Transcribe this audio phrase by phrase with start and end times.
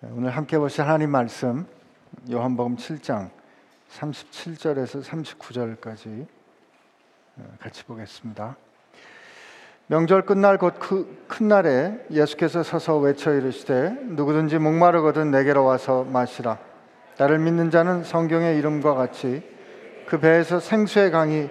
[0.00, 1.66] 오늘 함께 보실 하나님 말씀
[2.30, 3.30] 요한복음 7장
[3.90, 6.24] 37절에서 39절까지
[7.36, 8.56] 어, 같이 보겠습니다.
[9.88, 10.78] 명절 끝날 곧
[11.26, 16.58] 큰 날에 예수께서 서서 외쳐 이르시되 누구든지 목마르거든 내게로 와서 마시라.
[17.18, 19.42] 나를 믿는 자는 성경의 이름과 같이
[20.06, 21.50] 그 배에서 생수의 강이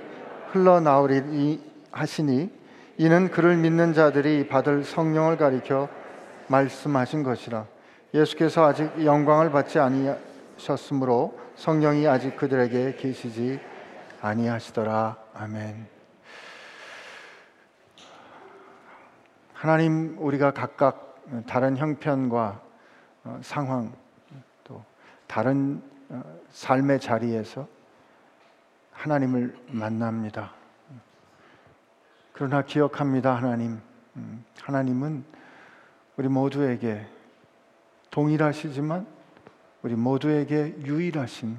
[0.53, 1.61] 흘러나오리
[1.91, 2.49] 하시니
[2.97, 5.89] 이는 그를 믿는 자들이 받을 성령을 가리켜
[6.47, 7.65] 말씀하신 것이라.
[8.13, 13.59] 예수께서 아직 영광을 받지 아니하셨으므로 성령이 아직 그들에게 계시지
[14.21, 15.17] 아니하시더라.
[15.33, 15.87] 아멘.
[19.53, 22.61] 하나님 우리가 각각 다른 형편과
[23.23, 23.91] 어, 상황
[24.63, 24.83] 또
[25.25, 27.67] 다른 어, 삶의 자리에서
[28.91, 30.53] 하나님을 만납니다.
[32.33, 33.81] 그러나 기억합니다, 하나님.
[34.15, 35.25] 음, 하나님은
[36.17, 37.05] 우리 모두에게
[38.17, 39.05] 동일하시지만
[39.83, 41.55] 우리 모두에게 유일하신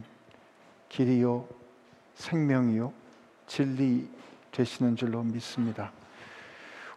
[0.88, 1.46] 길이요,
[2.16, 2.92] 생명이요,
[3.46, 4.10] 진리
[4.50, 5.92] 되시는 줄로 믿습니다.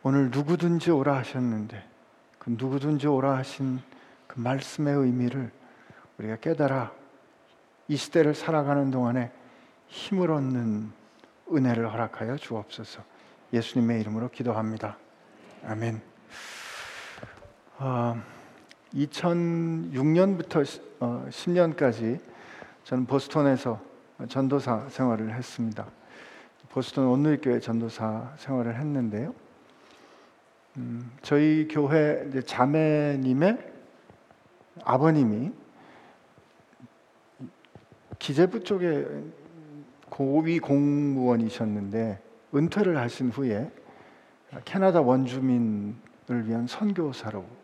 [0.01, 1.87] 오늘 누구든지 오라 하셨는데
[2.39, 3.79] 그 누구든지 오라 하신
[4.25, 5.51] 그 말씀의 의미를
[6.17, 6.91] 우리가 깨달아
[7.87, 9.31] 이 시대를 살아가는 동안에
[9.89, 10.91] 힘을 얻는
[11.53, 13.03] 은혜를 허락하여 주옵소서.
[13.53, 14.97] 예수님의 이름으로 기도합니다.
[15.63, 16.01] 아멘.
[17.77, 18.40] 어,
[18.93, 20.65] 2006년부터
[20.99, 22.31] 10년까지 어,
[22.83, 23.79] 저는 보스턴에서
[24.27, 25.87] 전도사 생활을 했습니다.
[26.69, 29.33] 보스턴 온누리교회 전도사 생활을 했는데요.
[30.77, 33.57] 음, 저희 교회 자매님의
[34.83, 35.51] 아버님이
[38.19, 39.05] 기재부 쪽에
[40.09, 42.21] 고위 공무원이셨는데
[42.53, 43.71] 은퇴를 하신 후에
[44.65, 47.60] 캐나다 원주민을 위한 선교사로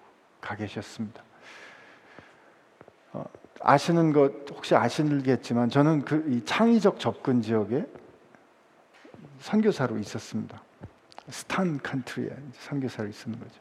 [0.47, 1.21] 가 계셨습니다.
[3.11, 3.25] 어,
[3.59, 7.85] 아시는 것 혹시 아시겠지만 저는 그 창의적 접근 지역에
[9.39, 10.61] 선교사로 있었습니다.
[11.29, 13.59] 스탄 컨트리에 선교사로 있었는 거죠.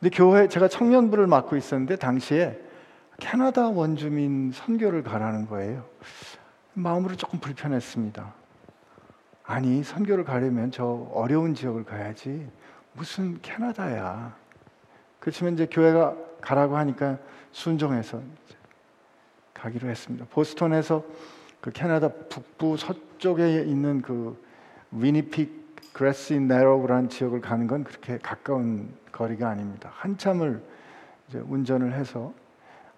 [0.00, 2.58] 근데 교회 제가 청년부를 맡고 있었는데 당시에
[3.18, 5.84] 캐나다 원주민 선교를 가라는 거예요.
[6.72, 8.32] 마음으로 조금 불편했습니다.
[9.44, 12.50] 아니 선교를 가려면 저 어려운 지역을 가야지
[12.94, 14.41] 무슨 캐나다야.
[15.22, 17.16] 그렇지만 이제 교회가 가라고 하니까
[17.52, 18.20] 순종해서
[19.54, 20.26] 가기로 했습니다.
[20.28, 21.04] 보스턴에서
[21.60, 24.36] 그 캐나다 북부 서쪽에 있는 그
[24.90, 29.92] 위니픽 그레시 네로우라는 지역을 가는 건 그렇게 가까운 거리가 아닙니다.
[29.94, 30.60] 한참을
[31.28, 32.34] 이제 운전을 해서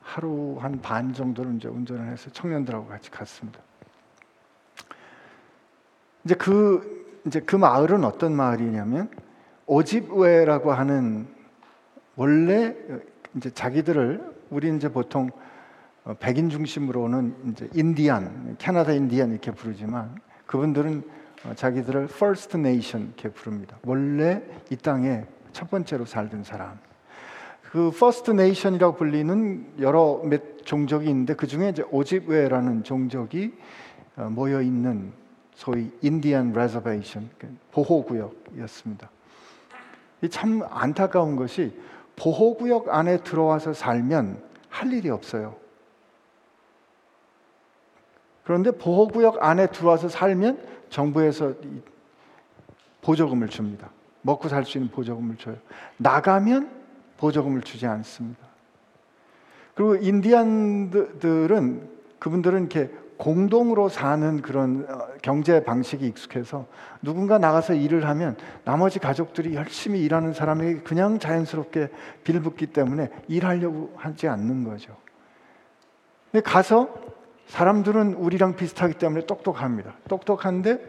[0.01, 3.61] 하루 한 반 정도를 이제 운전을 해서 청년들하고 같이 갔습니다.
[6.25, 9.11] 이제 그 이제 그 마을은 어떤 마을이냐면
[9.67, 11.34] 오집웨라고 하는
[12.17, 12.75] 원래
[13.37, 15.31] 이제 자기들을 우리 이제 보통
[16.05, 20.15] 어, 백인 중심으로는 이제 인디안, 캐나다 인디안 이렇게 부르지만
[20.47, 21.03] 그분들은
[21.47, 23.79] 어, 자기들을 First Nation 이렇게 부릅니다.
[23.85, 26.79] 원래 이 땅에 첫 번째로 살던 사람.
[27.71, 33.55] 그 First Nation이라고 불리는 여러 몇 종족이 있는데 그 중에 이제 오집웨라는 종족이
[34.17, 35.13] 어, 모여 있는
[35.55, 37.31] 소위 인디안 레저베이션
[37.73, 39.11] 보호구역이었습니다.
[40.31, 41.77] 참 안타까운 것이
[42.17, 45.57] 보호구역 안에 들어와서 살면 할 일이 없어요.
[48.45, 50.61] 그런데 보호구역 안에 들어와서 살면
[50.91, 51.55] 정부에서
[53.03, 53.91] 보조금을 줍니다.
[54.23, 55.57] 먹고 살 수 있는 보조금을 줘요.
[55.99, 56.71] 나가면
[57.19, 58.45] 보조금을 주지 않습니다.
[59.75, 66.67] 그리고 인디안들은 그분들은 이렇게 공동으로 사는 그런 어, 경제 방식이 익숙해서
[67.03, 71.89] 누군가 나가서 일을 하면 나머지 가족들이 열심히 일하는 사람에게 그냥 자연스럽게
[72.25, 74.97] 빌붙기 때문에 일하려고 하지 않는 거죠.
[76.31, 76.93] 근데 가서
[77.47, 79.95] 사람들은 우리랑 비슷하기 때문에 똑똑합니다.
[80.09, 80.85] 똑똑한데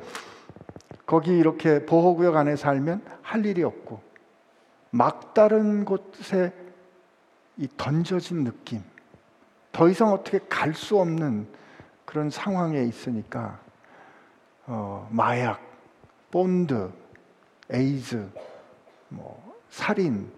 [1.05, 4.01] 거기 이렇게 보호구역 안에 살면 할 일이 없고
[4.89, 6.53] 막다른 곳에
[7.57, 8.81] 이 던져진 느낌,
[9.71, 11.47] 더 이상 어떻게 갈 수 없는
[12.15, 13.59] 그런 상황에 있으니까
[14.67, 15.59] 어, 마약,
[16.31, 16.89] 본드,
[17.69, 18.29] 에이즈,
[19.09, 20.31] 뭐 살인,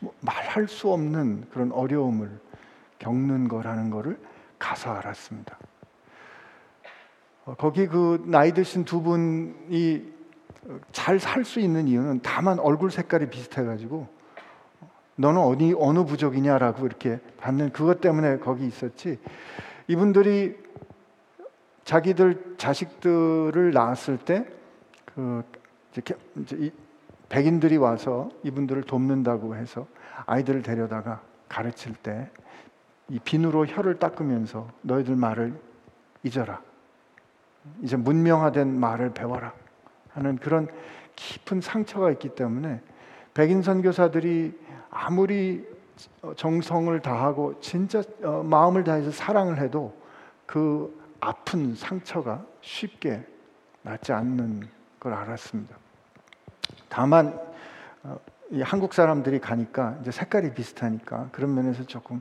[0.00, 2.40] 뭐 말할 수 없는 그런 어려움을
[3.00, 4.18] 겪는 거라는 것을
[4.58, 5.58] 가서 알았습니다.
[7.44, 10.10] 어, 거기 그 나이 드신 두 분이
[10.92, 14.08] 잘 살 수 있는 이유는 다만 얼굴 색깔이 비슷해가지고
[15.16, 19.18] 너는 어디 어느 부족이냐라고 이렇게 받는 그것 때문에 거기 있었지.
[19.86, 20.67] 이분들이
[21.88, 24.46] 자기들 자식들을 낳았을 때
[25.14, 25.42] 그
[26.36, 26.70] 이제
[27.28, 29.86] 백인들이 와서 이분들을 돕는다고 해서
[30.26, 32.30] 아이들을 데려다가 가르칠 때
[33.10, 35.58] 이 비누로 혀를 닦으면서 너희들 말을
[36.22, 36.60] 잊어라.
[37.82, 39.52] 이제 문명화된 말을 배워라.
[40.10, 40.68] 하는 그런
[41.16, 42.80] 깊은 상처가 있기 때문에
[43.34, 44.58] 백인 선교사들이
[44.90, 45.66] 아무리
[46.36, 49.94] 정성을 다하고 진짜 어, 마음을 다해서 사랑을 해도
[50.44, 53.24] 그 아픈 상처가 쉽게
[53.82, 54.68] 낫지 않는
[55.00, 55.76] 걸 알았습니다.
[56.88, 57.38] 다만
[58.02, 58.18] 어,
[58.50, 62.20] 이 한국 사람들이 가니까 이제 색깔이 비슷하니까 그런 면에서 조금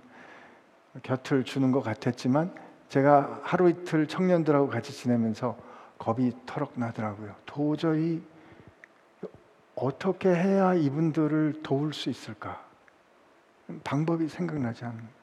[1.04, 2.54] 곁을 주는 것 같았지만
[2.90, 5.58] 제가 하루 이틀 청년들하고 같이 지내면서
[5.98, 7.36] 겁이 터럭 나더라고요.
[7.46, 8.22] 도저히
[9.76, 12.66] 어떻게 해야 이분들을 도울 수 있을까?
[13.84, 15.18] 방법이 생각나지 않는.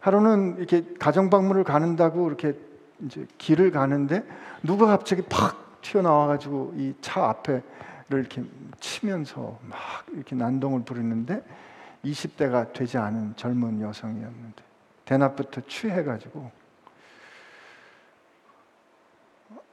[0.00, 2.54] 하루는 이렇게 가정 방문을 가는다고 이렇게
[3.02, 4.24] 이제 길을 가는데
[4.62, 7.62] 누가 갑자기 팍 튀어나와 가지고 이 차 앞에를
[8.10, 8.42] 이렇게
[8.80, 9.78] 치면서 막
[10.12, 11.42] 이렇게 난동을 부리는데
[12.04, 14.62] 20대가 되지 않은 젊은 여성이었는데
[15.04, 16.50] 대낮부터 취해 가지고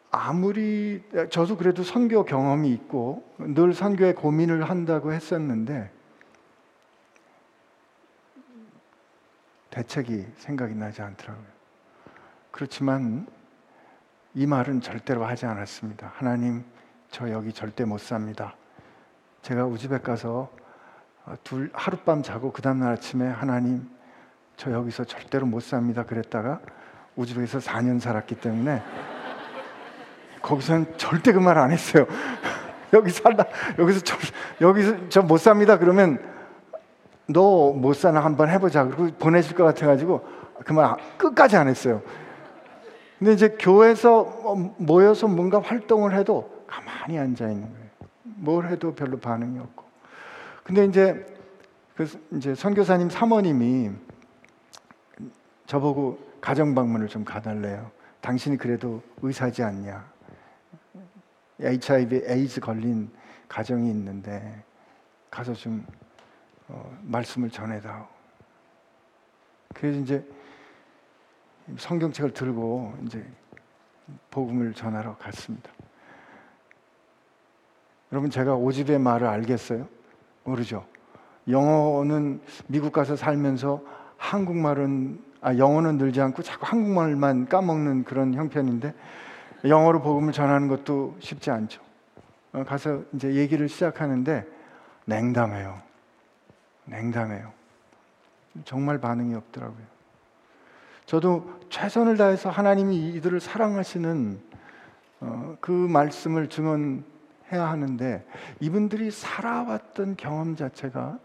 [0.10, 5.92] 아무리 저도 그래도 선교 경험이 있고 늘 선교에 고민을 한다고 했었는데
[9.70, 11.57] 대책이 생각이 나지 않더라고요.
[12.62, 13.28] 그렇지만
[14.34, 16.12] 이 말은 절대로 하지 않았습니다.
[16.16, 16.64] 하나님,
[17.12, 18.56] 저 여기 절대 못 삽니다.
[19.44, 20.50] 제가 우즈벡 가서
[21.44, 23.88] 둘 하룻밤 자고 그 다음 날 아침에 하나님,
[24.56, 26.02] 저 여기서 절대로 못 삽니다.
[26.04, 26.60] 그랬다가
[27.16, 28.82] 우즈벡에서 4년 살았기 때문에
[30.42, 32.08] 거기서는 절대 그 말 안 했어요.
[32.92, 33.46] 여기 살다
[33.78, 34.18] 여기서 저,
[34.62, 35.78] 여기서 저 못 삽니다.
[35.78, 36.18] 그러면
[37.28, 38.84] 너 못 사나 한번 해보자.
[38.86, 40.26] 그리고 보내실 것 같아가지고
[40.66, 42.02] 그 말 끝까지 안 했어요.
[43.18, 47.88] 근데 이제 교회에서 뭐 모여서 뭔가 활동을 해도 가만히 앉아 있는 거예요.
[48.24, 49.84] 뭘 해도 별로 반응이 없고.
[50.64, 51.38] 근데 이제
[51.96, 53.92] 그 이제 선교사님 사모님이
[55.66, 57.90] 저보고 가정 방문을 좀 가달래요.
[58.22, 60.06] 당신이 그래도 의사지 않냐?
[61.60, 63.10] HIV 에이즈 걸린
[63.48, 64.64] 가정이 있는데
[65.32, 65.86] 가서 좀
[66.68, 68.06] 어, 말씀을 전해다오.
[69.74, 70.26] 그래서 이제
[71.76, 73.26] 성경책을 들고 이제
[74.32, 75.70] 복음을 전하러 갔습니다.
[78.12, 79.88] 여러분 제가 오집의 말을 알겠어요?
[80.44, 80.86] 모르죠.
[81.50, 83.82] 영어는 미국 가서 살면서
[84.18, 88.94] 한국말은 아 영어는 늘지 않고 자꾸 한국말만 까먹는 그런 형편인데
[89.66, 91.82] 영어로 복음을 전하는 것도 쉽지 않죠.
[92.54, 94.46] 어, 가서 이제 얘기를 시작하는데
[95.06, 95.82] 냉담해요.
[96.86, 97.52] 냉담해요.
[98.64, 99.97] 정말 반응이 없더라고요.
[101.08, 104.42] 저도 최선을 다해서 하나님이 이들을 사랑하시는
[105.22, 107.04] 어, 그 말씀을 증언해야
[107.52, 108.28] 하는데
[108.60, 111.18] 이분들이 살아왔던 경험 자체가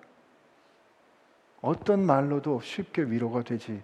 [1.60, 3.82] 어떤 말로도 쉽게 위로가 되지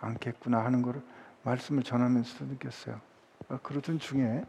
[0.00, 1.02] 않겠구나 하는 것을
[1.42, 2.98] 말씀을 전하면서 느꼈어요.
[3.50, 4.42] 어, 그러던 중에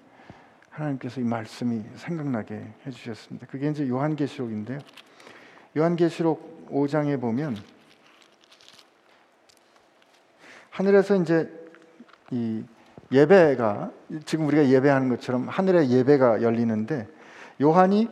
[0.69, 3.47] 하나님께서 이 말씀이 생각나게 해주셨습니다.
[3.47, 4.80] 그게 이제 요한계시록인데요.
[5.75, 7.75] 요한계시록 5장에 보면
[10.75, 11.50] 하늘에서 이제
[12.31, 12.62] 이
[13.10, 13.92] 예배가
[14.25, 17.07] 지금 우리가 예배하는 것처럼 하늘에 예배가 열리는데
[17.62, 18.10] 요한이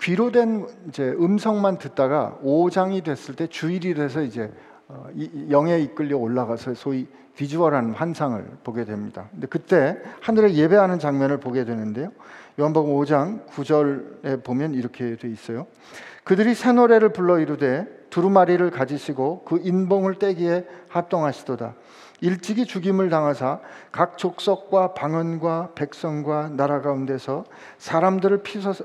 [0.00, 4.52] 귀로 된 이제 음성만 듣다가 5장이 됐을 때 주일이 돼서 이제
[4.86, 5.08] 어,
[5.50, 9.26] 영에 이끌려 올라가서 소위 비주얼한 환상을 보게 됩니다.
[9.32, 12.12] 근데 그때 하늘에 예배하는 장면을 보게 되는데요.
[12.60, 15.66] 요한복음 5장 9절에 보면 이렇게 돼 있어요.
[16.22, 21.74] 그들이 새 노래를 불러 이르되 두루마리를 가지시고 그 인봉을 떼기에 합동하시도다.
[22.20, 23.58] 일찍이 죽임을 당하사
[23.90, 27.44] 각 족속과 방언과 백성과 나라 가운데서
[27.78, 28.44] 사람들을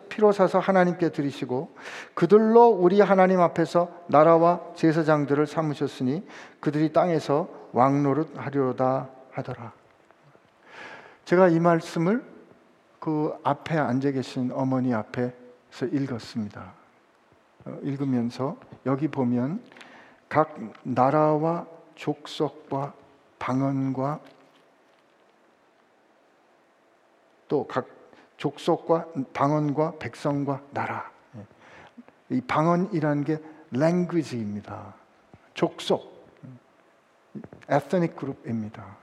[0.09, 1.75] 피로 사서 하나님께 드리시고
[2.15, 6.27] 그들로 우리 하나님 앞에서 나라와 제사장들을 삼으셨으니
[6.59, 9.73] 그들이 땅에서 왕노릇 하려다 하더라.
[11.25, 12.23] 제가 이 말씀을
[12.97, 16.78] 그 앞에 앉아 계신 어머니 앞에서 읽었습니다.
[17.65, 19.61] 어, 읽으면서 여기 보면
[20.29, 22.93] 각 나라와 족속과
[23.39, 24.19] 방언과
[27.47, 27.99] 또 각
[28.39, 32.37] 족속과 방언과 백성과 나라 예.
[32.37, 33.39] 이 방언이라는 게
[33.73, 34.95] language입니다.
[35.53, 36.25] 족속
[37.69, 38.97] ethnic group입니다.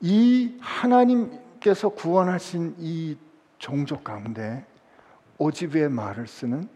[0.00, 3.16] 이 하나님께서 구원하신 이
[3.58, 4.64] 종족 가운데
[5.38, 6.68] 오집의 말을 쓰는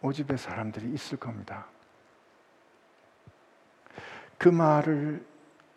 [0.00, 1.66] 오집의 사람들이 있을 겁니다.
[4.38, 5.24] 그 말을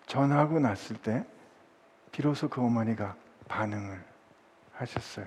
[0.06, 1.26] 전하고 났을 때
[2.12, 3.16] 비로소 그 어머니가
[3.48, 4.04] 반응을
[4.74, 5.26] 하셨어요.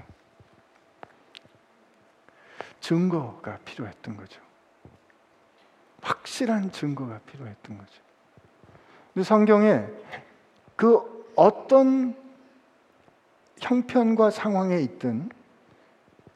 [2.81, 4.41] 증거가 필요했던 거죠.
[6.03, 8.03] 확실한 증거가 필요했던 거죠.
[9.13, 9.87] 근데 성경에
[10.77, 12.15] 그 어떤
[13.59, 15.31] 형편과 상황에 있든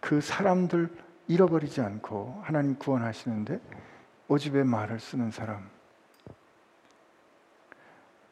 [0.01, 0.89] 그 사람들
[1.27, 3.61] 잃어버리지 않고 하나님 구원하시는데
[4.29, 5.69] 오집의 말을 쓰는 사람,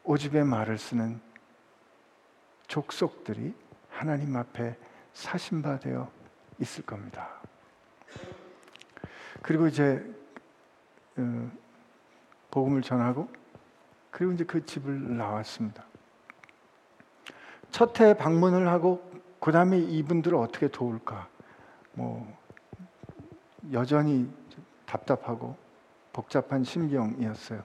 [0.03, 1.19] 오집의 말을 쓰는
[2.67, 3.53] 족속들이
[3.89, 4.77] 하나님 앞에
[5.13, 6.09] 사신받되어
[6.59, 7.29] 있을 겁니다.
[9.41, 10.03] 그리고 이제
[11.17, 11.51] 어,
[12.51, 13.29] 복음을 전하고
[14.11, 15.83] 그리고 이제 그 집을 나왔습니다.
[17.71, 19.03] 첫 해 방문을 하고
[19.39, 21.27] 그 다음에 이분들을 어떻게 도울까?
[21.97, 22.31] 뭐
[23.73, 24.29] 여전히
[24.85, 25.55] 답답하고
[26.13, 27.63] 복잡한 심경이었어요.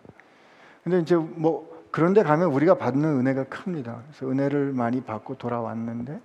[0.83, 4.03] 근데 이제 뭐 그런데 가면 우리가 받는 은혜가 큽니다.
[4.07, 6.21] 그래서 은혜를 많이 받고 돌아왔는데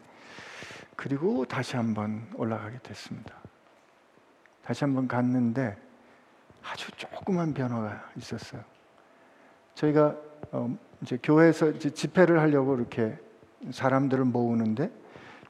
[0.96, 3.36] 그리고 다시 한번 올라가게 됐습니다.
[4.64, 5.78] 다시 한번 갔는데
[6.64, 8.62] 아주 조그만 변화가 있었어요.
[9.76, 10.16] 저희가
[10.54, 13.20] 어 이제 교회에서 이제 집회를 하려고 이렇게
[13.72, 14.92] 사람들을 모으는데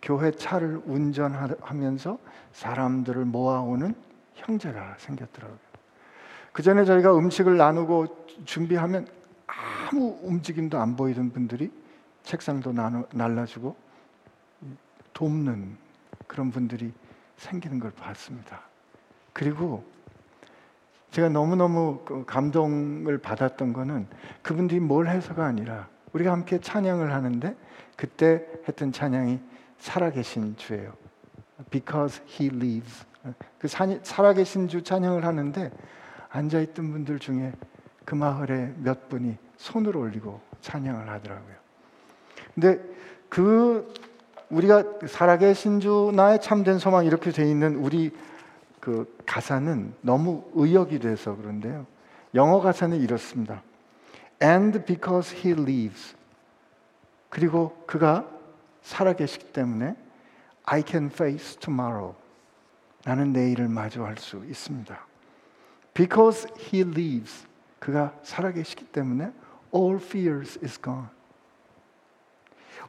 [0.02, 2.18] 교회 차를 운전하면서
[2.54, 3.96] 사람들을 모아오는
[4.36, 5.58] 형제가 생겼더라고요.
[6.52, 9.08] 그 전에 저희가 음식을 나누고 준비하면
[9.46, 11.72] 아무 움직임도 안 보이던 분들이
[12.24, 13.76] 책상도 나눠, 날라주고
[15.14, 15.78] 돕는
[16.28, 16.92] 그런 분들이
[17.38, 18.62] 생기는 걸 봤습니다.
[19.34, 19.84] 그리고
[21.12, 24.08] 제가 너무너무 그 감동을 받았던 거는
[24.42, 27.56] 그분들이 뭘 해서가 아니라 우리가 함께 찬양을 하는데
[27.96, 29.40] 그때 했던 찬양이
[29.80, 30.94] 살아계신 주예요.
[31.70, 33.06] Because He lives.
[33.60, 35.72] 그 살아계신 주 찬양을 하는데
[36.30, 37.52] 앉아 있던 분들 중에
[38.06, 41.56] 그 마을에 몇 분이 손을 올리고 찬양을 하더라고요.
[42.54, 42.80] 근데
[43.30, 43.94] 그
[44.50, 48.12] 우리가 살아계신 주 나의 참된 소망 이렇게 돼 있는 우리
[48.80, 51.86] 그 가사는 너무 의역이 돼서 그런데요.
[52.36, 53.62] 영어 가사는 이렇습니다.
[54.42, 56.16] And because he lives.
[57.30, 58.26] 그리고 그가
[58.88, 59.96] 살아계시기 때문에
[60.64, 62.16] I can face tomorrow.
[63.04, 64.98] 나는 내일을 마주할 수 있습니다.
[65.94, 67.46] Because he lives.
[67.80, 69.32] 그가 살아계시기 때문에
[69.76, 71.08] all fears is gone.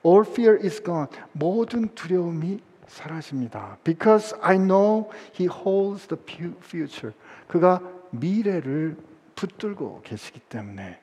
[0.05, 1.09] All fear is gone.
[1.33, 3.79] 모든 두려움이 사라집니다.
[3.83, 6.21] Because I know he holds the
[6.63, 7.13] future.
[7.49, 8.97] 그가 미래를
[9.35, 11.01] 붙들고 계시기 때문에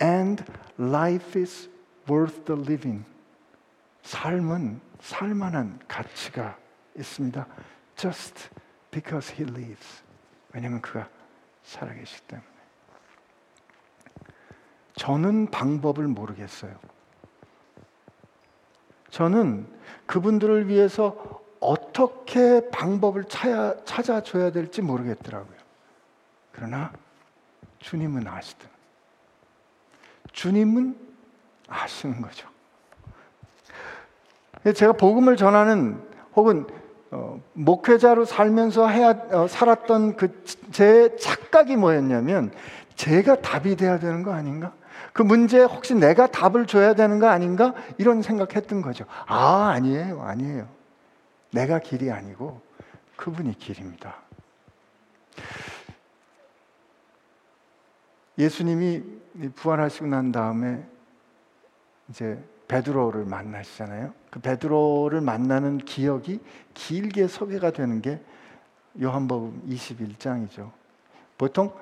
[0.00, 0.44] and
[0.78, 1.68] life is
[2.08, 3.04] worth the living.
[4.08, 6.56] 삶은 살만한 가치가
[6.96, 7.46] 있습니다.
[7.94, 8.48] Just
[8.90, 10.02] because he lives.
[10.54, 11.10] 왜냐하면 그가
[11.62, 12.48] 살아계시기 때문에.
[14.94, 16.74] 저는 방법을 모르겠어요.
[19.10, 19.70] 저는
[20.06, 25.58] 그분들을 위해서 어떻게 방법을 찾아, 찾아줘야 될지 모르겠더라고요.
[26.52, 26.94] 그러나
[27.80, 28.70] 주님은 아시든.
[30.32, 30.98] 주님은
[31.68, 32.48] 아시는 거죠.
[34.74, 36.00] 제가 복음을 전하는
[36.34, 36.66] 혹은
[37.10, 42.52] 어, 목회자로 살면서 해야, 어, 살았던 그 제 착각이 뭐였냐면
[42.94, 44.72] 제가 답이 돼야 되는 거 아닌가?
[45.12, 47.74] 그 문제에 혹시 내가 답을 줘야 되는 거 아닌가?
[47.96, 49.04] 이런 생각했던 거죠.
[49.26, 50.22] 아, 아니에요.
[50.22, 50.68] 아니에요.
[51.50, 52.60] 내가 길이 아니고
[53.16, 54.14] 그분이 길입니다.
[58.36, 59.02] 예수님이
[59.56, 60.84] 부활하시고 난 다음에
[62.10, 62.38] 이제
[62.68, 64.12] 베드로를 만나시잖아요.
[64.30, 66.40] 그 베드로를 만나는 기억이
[66.74, 68.20] 길게 소개가 되는 게
[69.00, 70.70] 요한복음 21장이죠.
[71.36, 71.72] 보통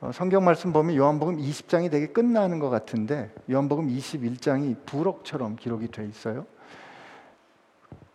[0.00, 6.06] 어, 성경 말씀 보면 요한복음 20장이 되게 끝나는 것 같은데 요한복음 21장이 부록처럼 기록이 돼
[6.06, 6.46] 있어요.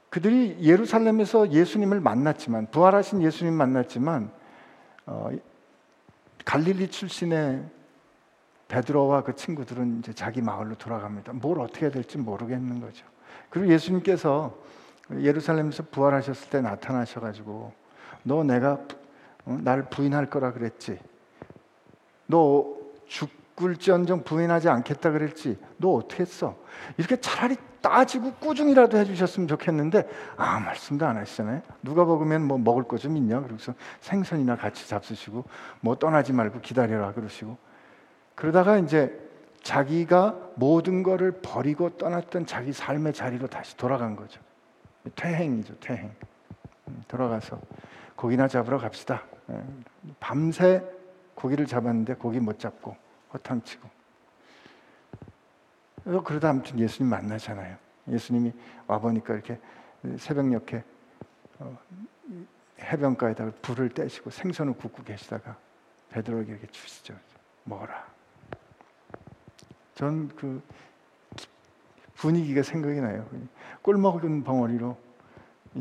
[0.09, 4.31] 그들이 예루살렘에서 예수님을 만났지만 부활하신 예수님 만났지만
[5.05, 5.29] 어,
[6.45, 7.63] 갈릴리 출신의
[8.67, 11.33] 베드로와 그 친구들은 이제 자기 마을로 돌아갑니다.
[11.33, 13.05] 뭘 어떻게 될지 모르겠는 거죠.
[13.49, 14.55] 그리고 예수님께서
[15.11, 17.73] 예루살렘에서 부활하셨을 때 나타나셔가지고
[18.23, 18.79] 너 내가
[19.45, 20.99] 어, 날 부인할 거라 그랬지.
[22.27, 22.65] 너
[23.07, 25.57] 죽을지언정 부인하지 않겠다 그랬지.
[25.77, 26.55] 너 어떻게 했어?
[26.97, 31.61] 이렇게 차라리 따지고 꾸중이라도 해주셨으면 좋겠는데 아 말씀도 안 하시잖아요.
[31.81, 33.41] 누가 먹으면 뭐 먹을 거 좀 있냐?
[33.41, 35.45] 그래서 생선이나 같이 잡수시고
[35.81, 37.57] 뭐 떠나지 말고 기다려라 그러시고
[38.35, 39.17] 그러다가 이제
[39.63, 44.41] 자기가 모든 것을 버리고 떠났던 자기 삶의 자리로 다시 돌아간 거죠.
[45.15, 46.11] 퇴행이죠, 퇴행.
[46.87, 47.59] 음, 돌아가서
[48.15, 49.23] 고기나 잡으러 갑시다.
[49.51, 49.61] 예,
[50.19, 50.83] 밤새
[51.35, 52.95] 고기를 잡았는데 고기 못 잡고
[53.33, 53.89] 허탕치고.
[56.03, 57.77] 그래서 그러다 아무튼 예수님 만나잖아요.
[58.07, 58.53] 예수님이
[58.87, 59.59] 와 보니까 이렇게
[60.17, 60.83] 새벽녘에
[61.59, 61.77] 어,
[62.79, 65.57] 해변가에다가 불을 떼시고 생선을 굽고 계시다가
[66.09, 67.13] 베드로에게 주시죠.
[67.65, 68.18] 먹어라.
[69.99, 70.61] 전 그
[72.15, 73.25] 분위기가 생각이 나요.
[73.81, 74.95] 꿀 먹은 벙어리로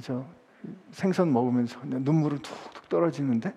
[0.02, 0.24] 저
[0.90, 3.54] 생선 먹으면서 눈물은 툭툭 떨어지는데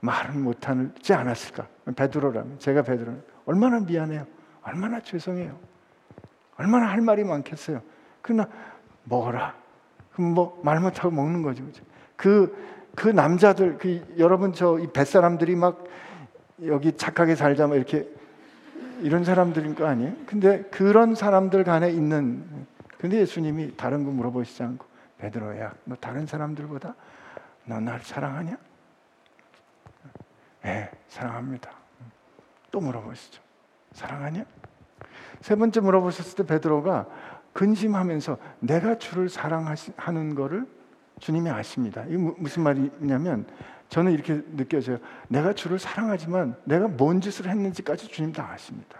[0.00, 1.66] 말은 못하지 않았을까?
[1.94, 4.26] 베드로라면 제가 베드로는 얼마나 미안해요.
[4.62, 5.58] 얼마나 죄송해요.
[6.56, 7.82] 얼마나 할 말이 많겠어요.
[8.22, 8.48] 그러나
[9.04, 9.54] 먹어라.
[10.12, 11.64] 그럼 뭐 말 못하고 먹는 거죠.
[12.16, 12.56] 그,
[12.94, 15.84] 그 남자들, 그 여러분 저 이 뱃사람들이 막
[16.64, 18.08] 여기 착하게 살자 뭐 이렇게
[19.00, 20.14] 이런 사람들인 거 아니에요?
[20.26, 22.66] 근데 그런 사람들 간에 있는
[22.98, 24.86] 근데 예수님이 다른 거 물어보시지 않고
[25.18, 26.94] 베드로야, 너 다른 사람들보다
[27.66, 28.56] 너 날 사랑하냐?
[30.62, 31.70] 네, 사랑합니다.
[32.70, 33.40] 또 물어보시죠.
[33.92, 34.44] 사랑하냐?
[35.40, 37.06] 세 번째 물어보셨을 때 베드로가
[37.52, 40.66] 근심하면서 내가 주를 사랑하는 거를
[41.20, 42.04] 주님이 아십니다.
[42.06, 43.46] 이게 무슨 말이냐면
[43.88, 44.98] 저는 이렇게 느껴져요.
[45.28, 48.98] 내가 주를 사랑하지만 내가 뭔 짓을 했는지까지 주님 다 아십니다.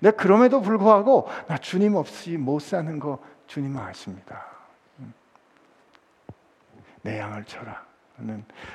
[0.00, 4.46] 내가 그럼에도 불구하고 나 주님 없이 못 사는 거 주님은 아십니다.
[5.00, 5.12] 음.
[7.02, 7.88] 내 양을 쳐라.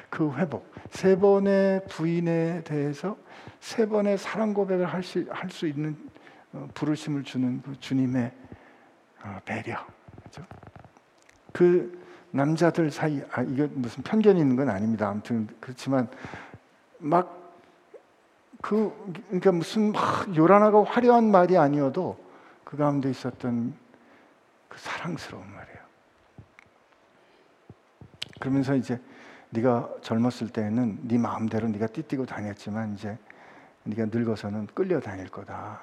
[0.09, 3.17] 그 회복 세 번의 부인에 대해서
[3.59, 5.97] 세 번의 사랑 고백을 할 수 있는
[6.53, 8.31] 어, 부르심을 주는 그 주님의
[9.23, 9.85] 어, 배려
[10.19, 10.45] 그렇죠?
[11.51, 12.02] 그
[12.33, 15.09] 남자들 사이 아 이거 무슨 편견이 있는 건 아닙니다.
[15.09, 16.07] 아무튼 그렇지만
[16.99, 17.43] 막
[18.63, 18.93] 그
[19.27, 22.17] 그러니까 무슨 막 요란하고 화려한 말이 아니어도
[22.63, 23.73] 그 가운데 있었던
[24.69, 25.77] 그 사랑스러운 말이에요.
[28.39, 29.01] 그러면서 이제
[29.49, 33.17] 네가 젊었을 때는 네 마음대로 네가 띠뛰고 다녔지만 이제
[33.83, 35.81] 네가 늙어서는 끌려 다닐 거다.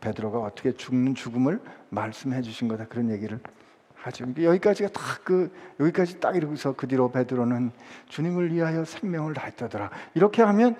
[0.00, 3.38] 베드로가 어떻게 죽는 죽음을 말씀해 주신 거다 그런 얘기를
[4.02, 4.26] 하죠.
[4.36, 7.70] 여기까지가 딱 그 여기까지 딱 이러고서 그 뒤로 베드로는
[8.08, 9.90] 주님을 위하여 생명을 다했다더라.
[10.14, 10.76] 이렇게 하면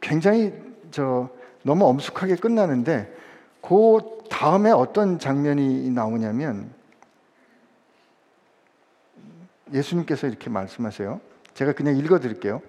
[0.00, 0.52] 굉장히
[0.90, 1.28] 저
[1.62, 3.14] 너무 엄숙하게 끝나는데
[3.60, 3.98] 그
[4.28, 6.70] 다음에 어떤 장면이 나오냐면
[9.72, 11.20] 예수님께서 이렇게 말씀하세요.
[11.54, 12.60] 제가 그냥 읽어 드릴게요.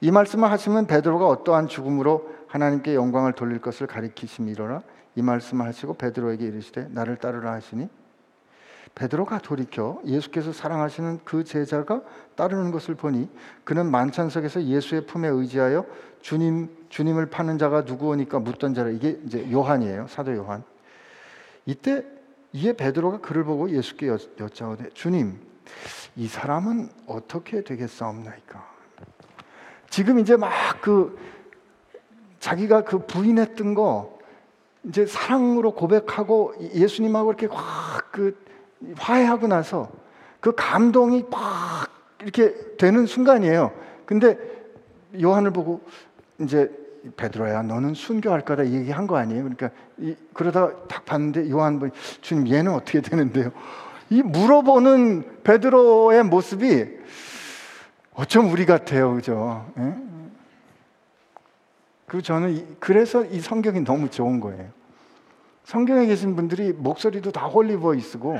[0.00, 4.82] 이 말씀을 하시면 베드로가 어떠한 죽음으로 하나님께 영광을 돌릴 것을 가리키심이로라.
[5.16, 7.88] 이 말씀을 하시고 베드로에게 이르시되 나를 따르라 하시니
[8.94, 12.02] 베드로가 돌이켜 예수께서 사랑하시는 그 제자가
[12.36, 13.28] 따르는 것을 보니
[13.64, 15.84] 그는 만찬석에서 예수의 품에 의지하여
[16.20, 20.64] 주님 주님을 파는 자가 누구오니까 묻던 자라 이게 이제 요한이에요 사도 요한.
[21.66, 22.04] 이때
[22.52, 25.38] 이에 베드로가 그를 보고 예수께 여, 여짜오되 주님
[26.16, 28.66] 이 사람은 어떻게 되겠사옵나이까?
[29.90, 31.18] 지금 이제 막 그
[32.40, 34.18] 자기가 그 부인했던 거
[34.84, 38.47] 이제 사랑으로 고백하고 예수님하고 이렇게 확 그
[38.96, 39.90] 화해하고 나서
[40.40, 41.88] 그 감동이 팍
[42.20, 43.72] 이렇게 되는 순간이에요.
[44.06, 44.38] 근데
[45.20, 45.80] 요한을 보고
[46.40, 46.70] 이제
[47.16, 49.42] 베드로야 너는 순교할 거다 얘기한 거 아니에요?
[49.42, 51.88] 그러니까 이, 그러다가 딱 봤는데 요한 보
[52.20, 53.50] 주님 얘는 어떻게 되는데요?
[54.10, 56.98] 이 물어보는 베드로의 모습이
[58.14, 59.70] 어쩜 우리 같아요, 그죠?
[59.78, 59.94] 예?
[62.06, 64.70] 그 저는 그래서 이 성경이 너무 좋은 거예요.
[65.64, 68.38] 성경에 계신 분들이 목소리도 다 홀리보이스고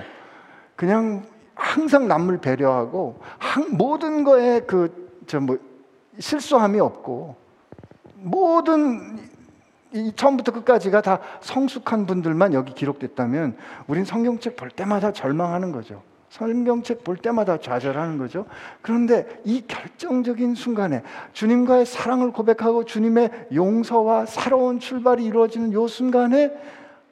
[0.79, 1.25] 그냥
[1.57, 3.19] 항상 남을 배려하고
[3.73, 5.59] 모든 거에 그 저 뭐
[6.19, 7.37] 실수함이 없고
[8.17, 9.19] 모든
[9.93, 16.03] 이 처음부터 끝까지가 다 성숙한 분들만 여기 기록됐다면 우린 성경책 볼 때마다 절망하는 거죠.
[16.31, 18.47] 성경책 볼 때마다 좌절하는 거죠.
[18.83, 26.53] 그런데 이 결정적인 순간에 주님과의 사랑을 고백하고 주님의 용서와 새로운 출발이 이루어지는 요 순간에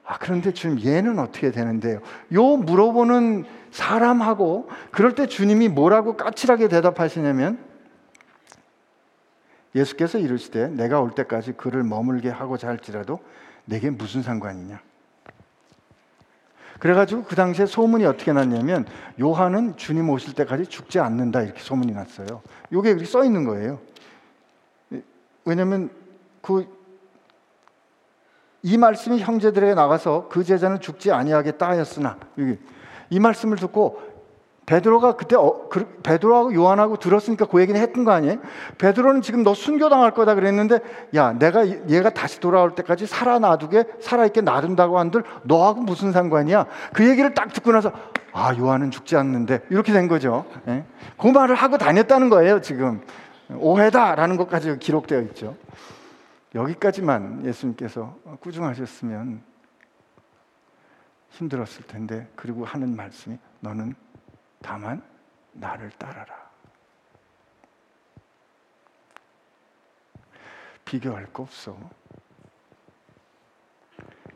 [0.07, 1.99] 아, 그런데 주님, 얘는 어떻게 되는데요?
[2.31, 7.59] 요 물어보는 사람하고 그럴 때 주님이 뭐라고 까칠하게 대답하시냐면
[9.75, 13.19] 예수께서 이르시되 내가 올 때까지 그를 머물게 하고자 할지라도
[13.65, 14.79] 내게 무슨 상관이냐?
[16.79, 18.85] 그래가지고 그 당시에 소문이 어떻게 났냐면
[19.19, 22.41] 요한은 주님 오실 때까지 죽지 않는다 이렇게 소문이 났어요.
[22.71, 23.79] 요게 여기 써 있는 거예요.
[25.43, 25.89] 왜냐하면
[26.41, 26.76] 그
[28.63, 32.57] 이 말씀이 형제들에게 나가서 그 제자는 죽지 아니하겠다 하였으나 여기
[33.09, 34.01] 이 말씀을 듣고
[34.67, 38.39] 베드로가 그때 어, 그, 베드로하고 요한하고 들었으니까 그 얘기는 했던 거 아니에요?
[38.77, 40.79] 베드로는 지금 너 순교당할 거다 그랬는데
[41.15, 46.65] 야 내가 얘가 다시 돌아올 때까지 살아 놔두게 살아있게 놔둔다고 한들 너하고 무슨 상관이야?
[46.91, 47.93] 그 얘기를 딱 듣고 나서
[48.33, 50.43] 아 요한은 죽지 않는데 이렇게 된 거죠.
[50.67, 50.83] 예?
[51.17, 53.01] 그 말을 하고 다녔다는 거예요 지금
[53.49, 55.55] 오해다라는 것까지 기록되어 있죠.
[56.57, 59.43] 여기까지만 예수님께서 꾸중하셨으면
[61.29, 63.93] 힘들었을 텐데 그리고 하는 말씀이 너는
[64.59, 65.03] 다만
[65.53, 66.49] 나를 따라라.
[70.83, 71.77] 비교할 거 없어.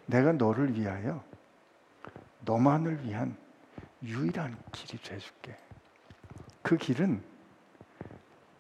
[0.06, 1.24] 내가 너를 위하여
[2.42, 3.36] 너만을 위한
[4.04, 5.58] 유일한 길이 돼줄게.
[6.62, 7.24] 그 길은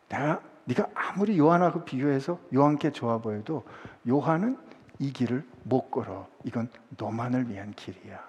[0.09, 3.65] 내가 네가 아무리 요한하고 비교해서 요한께 좋아 보여도
[4.07, 4.57] 요한은
[4.99, 6.27] 이 길을 못 걸어.
[6.45, 8.23] 이건 너만을 위한 길이야.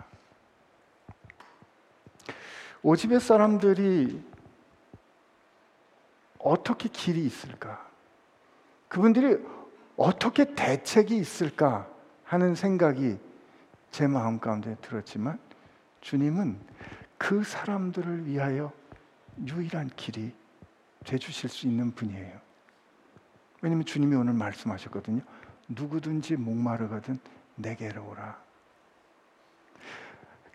[2.83, 4.21] 오집의 사람들이
[6.39, 7.87] 어떻게 길이 있을까?
[8.89, 9.39] 그분들이
[9.97, 11.87] 어떻게 대책이 있을까
[12.25, 13.19] 하는 생각이
[13.93, 15.39] 제 마음 가운데 들었지만
[16.01, 16.59] 주님은
[17.19, 18.73] 그 사람들을 위하여
[19.47, 20.35] 유일한 길이
[21.05, 22.41] 돼 주실 수 있는 분이에요.
[23.61, 25.23] 왜냐면 주님이 오늘 말씀하셨거든요.
[25.69, 27.19] 누구든지 목마르거든
[27.57, 28.39] 내게로 오라.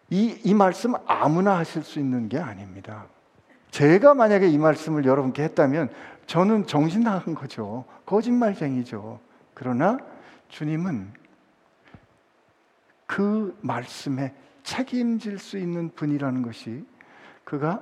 [0.10, 3.08] 이, 이 말씀 아무나 하실 수 있는 게 아닙니다.
[3.72, 5.90] 제가 만약에 이 말씀을 여러분께 했다면
[6.26, 7.86] 저는 정신 나간 거죠.
[8.06, 9.20] 거짓말쟁이죠.
[9.54, 9.98] 그러나
[10.50, 11.14] 주님은
[13.06, 14.34] 그 말씀에
[14.64, 16.86] 책임질 수 있는 분이라는 것이
[17.44, 17.82] 그가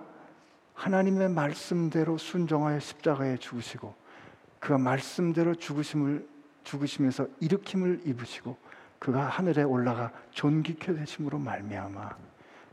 [0.75, 3.95] 하나님의 말씀대로 순종하여 십자가에 죽으시고
[4.59, 6.27] 그가 말씀대로 죽으심을
[6.63, 8.57] 죽으시면서 일으킴을 입으시고
[8.99, 12.09] 그가 하늘에 올라가 존귀케 되심으로 말미암아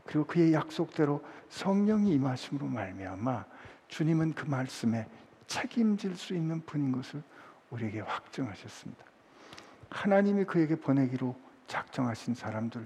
[0.05, 3.45] 그리고 그의 약속대로 성령이 임하심으로 말미암아
[3.87, 5.07] 주님은 그 말씀에
[5.47, 7.21] 책임질 수 있는 분인 것을
[7.69, 9.03] 우리에게 확증하셨습니다.
[9.89, 11.35] 하나님이 그에게 보내기로
[11.67, 12.85] 작정하신 사람들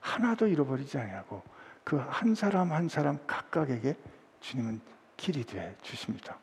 [0.00, 1.42] 하나도 잃어버리지 아니하고
[1.82, 3.96] 그 한 사람 한 사람 각각에게
[4.44, 4.78] 주님은
[5.16, 6.36] 길이 되어 주십니다.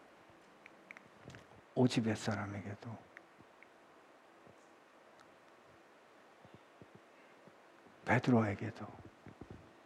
[1.75, 2.97] 오집의 사람에게도
[8.05, 8.87] 베드로에게도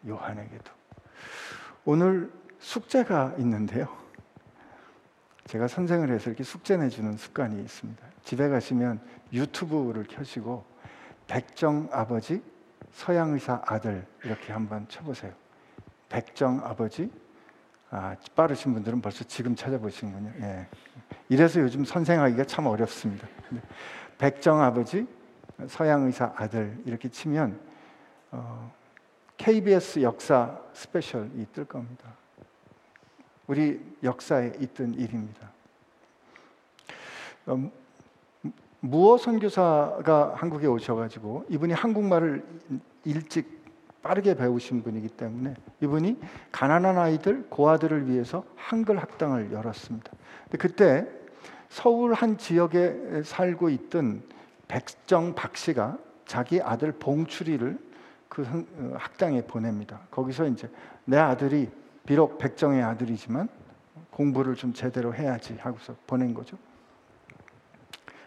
[0.08, 0.72] 요한에게도
[1.84, 3.94] 오늘 숙제가 있는데요.
[5.48, 8.08] 제가 선생을 해서 이렇게 숙제 내주는 습관이 있습니다.
[8.24, 10.66] 집에 가시면 유튜브를 켜시고
[11.28, 12.42] 백정 아버지,
[12.92, 15.34] 서양 의사 아들 이렇게 한번 쳐보세요.
[16.08, 17.12] 백정 아버지,
[17.92, 20.34] 아, 빠르신 분들은 벌써 지금 찾아보시는군요.
[20.42, 20.68] 예.
[21.30, 23.28] 이래서 요즘 선생하기가 참 어렵습니다.
[24.18, 25.08] 백정 아버지,
[25.68, 27.60] 서양 의사 아들 이렇게 치면
[28.32, 28.72] 어,
[29.38, 32.14] KBS 역사 스페셜이 뜰 겁니다.
[33.48, 35.52] 우리 역사에 있던 일입니다.
[37.46, 37.72] 어,
[38.80, 42.46] 무어 선교사가 한국에 오셔가지고 이분이 한국말을
[43.04, 43.55] 일찍
[44.06, 46.20] 빠르게 배우신 분이기 때문에 이분이
[46.52, 50.12] 가난한 아이들, 고아들을 위해서 한글 학당을 열었습니다.
[50.60, 51.08] 그때
[51.70, 54.22] 서울 한 지역에 살고 있던
[54.68, 57.80] 백정 박 씨가 자기 아들 봉출이를
[58.30, 60.02] 그 어, 학당에 보냅니다.
[60.12, 60.70] 거기서 이제
[61.06, 61.72] 내 아들이
[62.06, 63.50] 비록 백정의 아들이지만
[64.12, 66.58] 공부를 좀 제대로 해야지 하고서 보낸 거죠.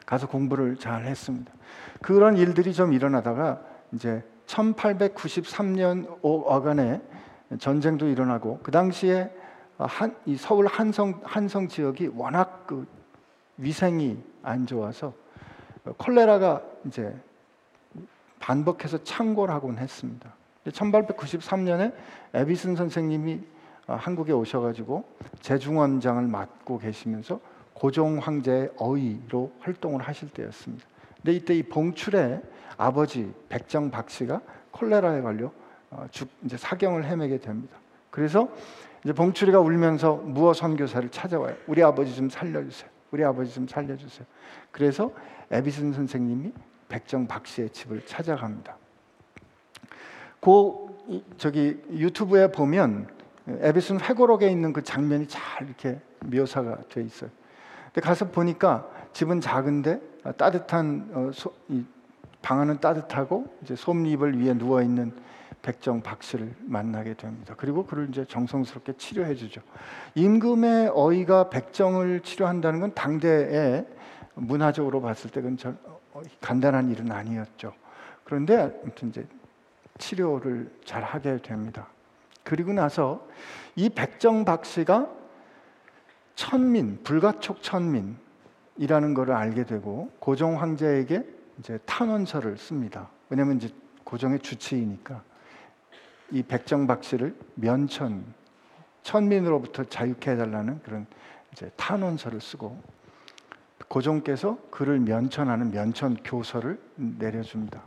[0.04, 1.52] 가서 공부를 잘 했습니다.
[2.02, 3.62] 그런 일들이 좀 일어나다가
[3.92, 7.00] 이제 1893년 어간에
[7.58, 9.30] 전쟁도 일어나고 그 당시에
[9.78, 12.87] 한, 이 서울 한성 한성 지역이 워낙 그
[13.58, 15.12] 위생이 안 좋아서
[15.96, 17.14] 콜레라가 이제
[18.40, 20.32] 반복해서 창궐 하곤 했습니다.
[20.66, 21.94] 1893년에
[22.34, 23.40] 에비슨 선생님이
[23.87, 25.04] 한국에 오셔가지고
[25.40, 27.40] 재중원장을 맡고 계시면서
[27.72, 30.87] 고종 황제의 어의로 활동을 하실 때였습니다.
[31.22, 32.42] 근데 이때 이 봉출의
[32.76, 35.50] 아버지 백정 박 씨가 콜레라에 걸려
[35.90, 37.76] 어, 죽, 이제 사경을 헤매게 됩니다.
[38.11, 38.48] 그래서
[39.04, 41.57] 이제 봉출이가 울면서 무어 선교사를 찾아와요.
[41.66, 42.90] 우리 아버지 좀 살려주세요.
[43.11, 44.26] 우리 아버지 좀 살려주세요.
[44.70, 45.12] 그래서
[45.50, 46.52] 에비슨 선생님이
[46.88, 48.76] 백정 박 씨의 집을 찾아갑니다.
[50.40, 53.09] 그 저기 유튜브에 보면
[53.46, 57.31] 에비슨 회고록에 있는 그 장면이 잘 이렇게 묘사가 돼 있어요.
[57.87, 60.00] 근데 가서 보니까 집은 작은데
[60.36, 61.52] 따뜻한 어, 소,
[62.42, 65.12] 방 안은 따뜻하고 이제 솜잎을 위에 누워 있는
[65.62, 67.54] 백정 박 씨를 만나게 됩니다.
[67.56, 69.60] 그리고 그를 이제 정성스럽게 치료해 주죠.
[70.14, 73.84] 임금의 어이가 백정을 치료한다는 건 당대에
[74.34, 75.58] 문화적으로 봤을 때 그건
[76.12, 77.72] 어, 간단한 일은 아니었죠.
[78.24, 79.26] 그런데 아무튼 이제
[79.98, 81.88] 치료를 잘 하게 됩니다.
[82.44, 83.26] 그리고 나서
[83.74, 85.08] 이 백정 박 씨가
[86.34, 88.16] 천민, 불가촉 천민
[88.78, 91.24] 이라는 것을 알게 되고 고종 황제에게
[91.58, 93.08] 이제 탄원서를 씁니다.
[93.28, 93.68] 왜냐하면 이제
[94.04, 95.22] 고종의 주치이니까
[96.30, 98.24] 이 백정 박 씨를 면천
[99.02, 101.06] 천민으로부터 자유케 해달라는 그런
[101.52, 102.80] 이제 탄원서를 쓰고
[103.88, 107.82] 고종께서 그를 면천하는 면천 교서를 내려줍니다.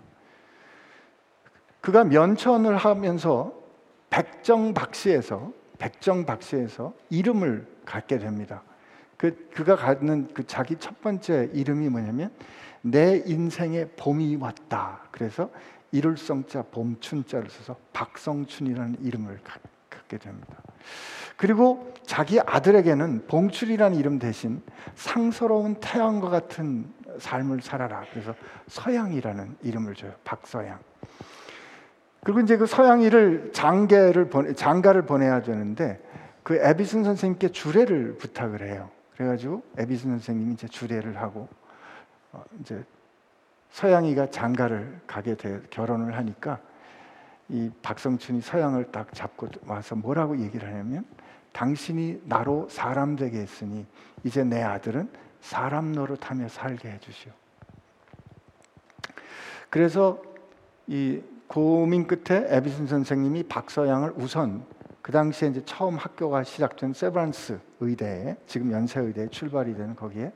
[1.79, 3.53] 그가 면천을 하면서
[4.09, 8.63] 백정 박씨에서 백정 박씨에서 이름을 갖게 됩니다.
[9.21, 12.31] 그 그가 갖는 그 자기 첫 번째 이름이 뭐냐면
[12.81, 15.01] 내 인생에 봄이 왔다.
[15.11, 15.51] 그래서
[15.91, 19.39] 이룰성자 봄춘자를 써서 박성춘이라는 이름을
[19.91, 20.55] 갖게 됩니다.
[21.37, 24.63] 그리고 자기 아들에게는 봉출이라는 이름 대신
[24.95, 28.05] 상서로운 태양과 같은 삶을 살아라.
[28.09, 28.33] 그래서
[28.69, 30.13] 서양이라는 이름을 줘요.
[30.23, 30.79] 박서양.
[32.23, 36.01] 그리고 이제 그 서양이를 장계를 보내, 장가를 보내야 되는데
[36.41, 38.89] 그 에비슨 선생님께 주례를 부탁을 해요.
[39.15, 41.47] 그래가지고 에비슨 선생님이 이제 주례를 하고
[42.31, 42.83] 어, 이제
[43.71, 46.59] 서양이가 장가를 가게 돼 결혼을 하니까
[47.49, 51.05] 이 박성춘이 서양을 딱 잡고 와서 뭐라고 얘기를 하냐면
[51.51, 53.85] 당신이 나로 사람 되게 했으니
[54.23, 55.09] 이제 내 아들은
[55.41, 57.31] 사람 노릇하며 살게 해주시오.
[59.69, 60.21] 그래서
[60.87, 64.65] 이 고민 끝에 에비슨 선생님이 박서양을 우선
[65.01, 70.31] 그 당시에 이제 처음 학교가 시작된 세브란스 의대에 지금 연세의대에 출발이 되는 거기에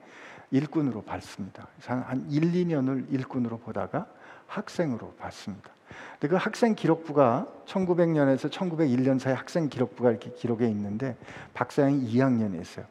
[0.52, 1.68] 일꾼으로 받습니다.
[1.86, 4.08] 한 1, 2년을 일꾼으로 보다가
[4.48, 5.72] 학생으로 받습니다.
[6.14, 11.16] 근데 그 학생 기록부가 1900년에서 1901년 사이 학생 기록부가 이렇게 기록에 있는데
[11.54, 12.86] 박서양이 2학년에 있어요.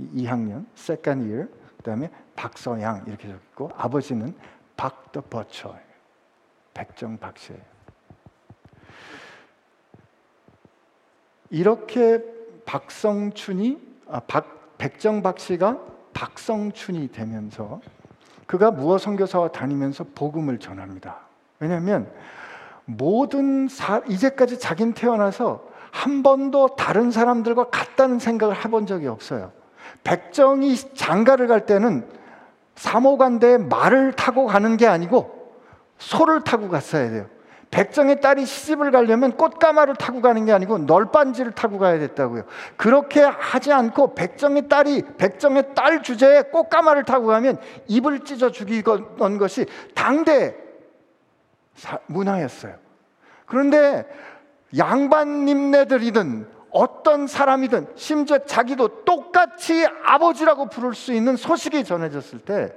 [0.00, 1.48] 2학년, second year.
[1.78, 4.34] 그다음에 박서양 이렇게 적혀 있고 아버지는
[4.76, 5.78] 박더 버처예요.
[6.72, 7.60] 백정 박씨예요.
[11.50, 12.33] 이렇게
[12.66, 15.78] 박성춘이 아, 박 백정 박 씨가
[16.12, 17.80] 박성춘이 되면서
[18.46, 21.20] 그가 무어 선교사와 다니면서 복음을 전합니다.
[21.58, 22.10] 왜냐하면
[22.84, 29.52] 모든 사, 이제까지 자긴 태어나서 한 번도 다른 사람들과 같다는 생각을 해본 적이 없어요.
[30.02, 32.06] 백정이 장가를 갈 때는
[32.74, 35.54] 사모관대에 말을 타고 가는 게 아니고
[35.98, 37.26] 소를 타고 갔어야 돼요.
[37.70, 42.44] 백정의 딸이 시집을 가려면 꽃가마를 타고 가는 게 아니고 널빤지를 타고 가야 됐다고요.
[42.76, 49.66] 그렇게 하지 않고 백정의 딸이 백정의 딸 주제에 꽃가마를 타고 가면 입을 찢어 죽이던 것이
[49.94, 50.56] 당대
[52.06, 52.76] 문화였어요.
[53.46, 54.06] 그런데
[54.76, 62.74] 양반님네들이든 어떤 사람이든 심지어 자기도 똑같이 아버지라고 부를 수 있는 소식이 전해졌을 때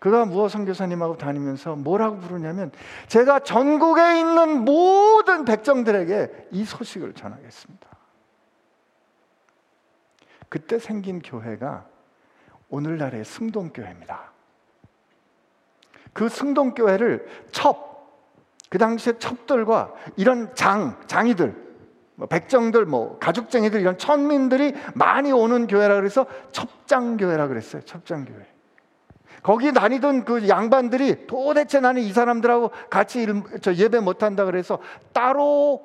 [0.00, 2.72] 그가 무어 선교사님하고 다니면서 뭐라고 부르냐면
[3.06, 7.86] 제가 전국에 있는 모든 백정들에게 이 소식을 전하겠습니다.
[10.48, 11.86] 그때 생긴 교회가
[12.70, 14.32] 오늘날의 승동교회입니다.
[16.14, 18.24] 그 승동교회를 첩,
[18.70, 21.54] 그 당시에 첩들과 이런 장, 장이들,
[22.14, 27.82] 뭐 백정들, 뭐 가죽쟁이들 이런 천민들이 많이 오는 교회라 그래서 첩장교회라 그랬어요.
[27.82, 28.59] 첩장교회.
[29.42, 33.26] 거기 다니던 그 양반들이 도대체 나는 이 사람들하고 같이
[33.62, 34.78] 저 예배 못 한다 그래서
[35.12, 35.84] 따로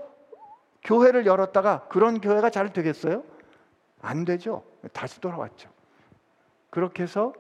[0.84, 3.24] 교회를 열었다가 그런 교회가 잘 되겠어요?
[4.02, 4.64] 안 되죠.
[4.94, 5.70] 다시 돌아왔죠.
[6.70, 7.34] 그렇게 해서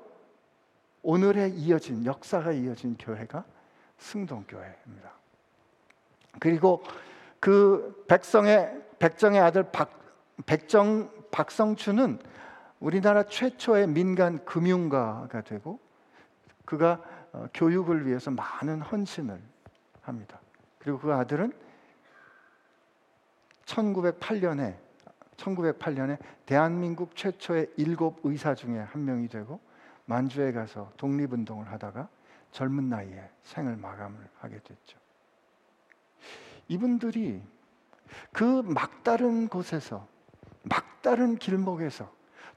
[1.04, 3.43] 오늘에 이어진 역사가 이어진 교회가
[3.97, 5.12] 승동교회입니다.
[6.39, 6.84] 그리고
[7.39, 9.91] 그 백성의 백정의 아들 박
[10.45, 12.19] 백정 박성춘은
[12.80, 15.80] 우리나라 최초의 민간 금융가가 되고
[16.65, 17.01] 그가
[17.32, 19.39] 어, 교육을 위해서 많은 헌신을
[20.01, 20.39] 합니다.
[20.80, 21.51] 그리고 그 아들은
[23.65, 24.78] 1908년에
[25.38, 29.60] 1908년에 대한민국 최초의 일곱 의사 중에 한 명이 되고
[30.06, 32.08] 만주에 가서 독립운동을 하다가
[32.51, 34.97] 젊은 나이에 생을 마감을 하게 됐죠.
[36.67, 37.41] 이분들이
[38.32, 40.08] 그 막다른 곳에서
[40.63, 42.12] 막다른 길목에서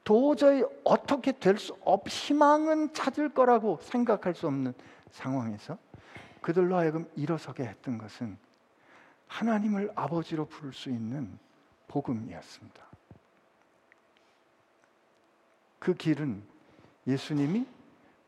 [0.08, 4.72] 도저히 어떻게 될 수 없, 희망은 찾을 거라고 생각할 수 없는
[5.10, 5.76] 상황에서
[6.40, 8.38] 그들로 하여금 일어서게 했던 것은
[9.26, 11.38] 하나님을 아버지로 부를 수 있는
[11.88, 12.82] 복음이었습니다.
[15.78, 16.42] 그 길은
[17.06, 17.66] 예수님이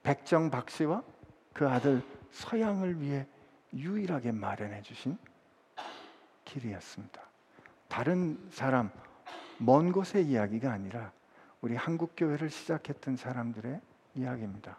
[0.02, 1.02] 백정 박씨와
[1.54, 3.26] 그 아들 서양을 위해
[3.72, 5.16] 유일하게 마련해 주신
[6.44, 7.22] 길이었습니다.
[7.88, 8.90] 다른 사람,
[9.56, 11.10] 먼 곳의 이야기가 아니라
[11.60, 13.80] 우리 한국 교회를 시작했던 사람들의
[14.14, 14.76] 이야기입니다.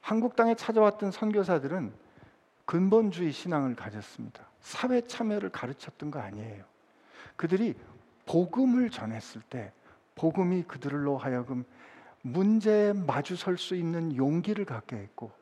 [0.00, 1.92] 한국 땅에 찾아왔던 선교사들은
[2.64, 4.46] 근본주의 신앙을 가졌습니다.
[4.60, 6.64] 사회 참여를 가르쳤던 거 아니에요.
[7.36, 7.74] 그들이
[8.26, 9.72] 복음을 전했을 때
[10.14, 11.64] 복음이 그들로 하여금
[12.22, 15.32] 문제에 마주설 수 있는 용기를 갖게 했고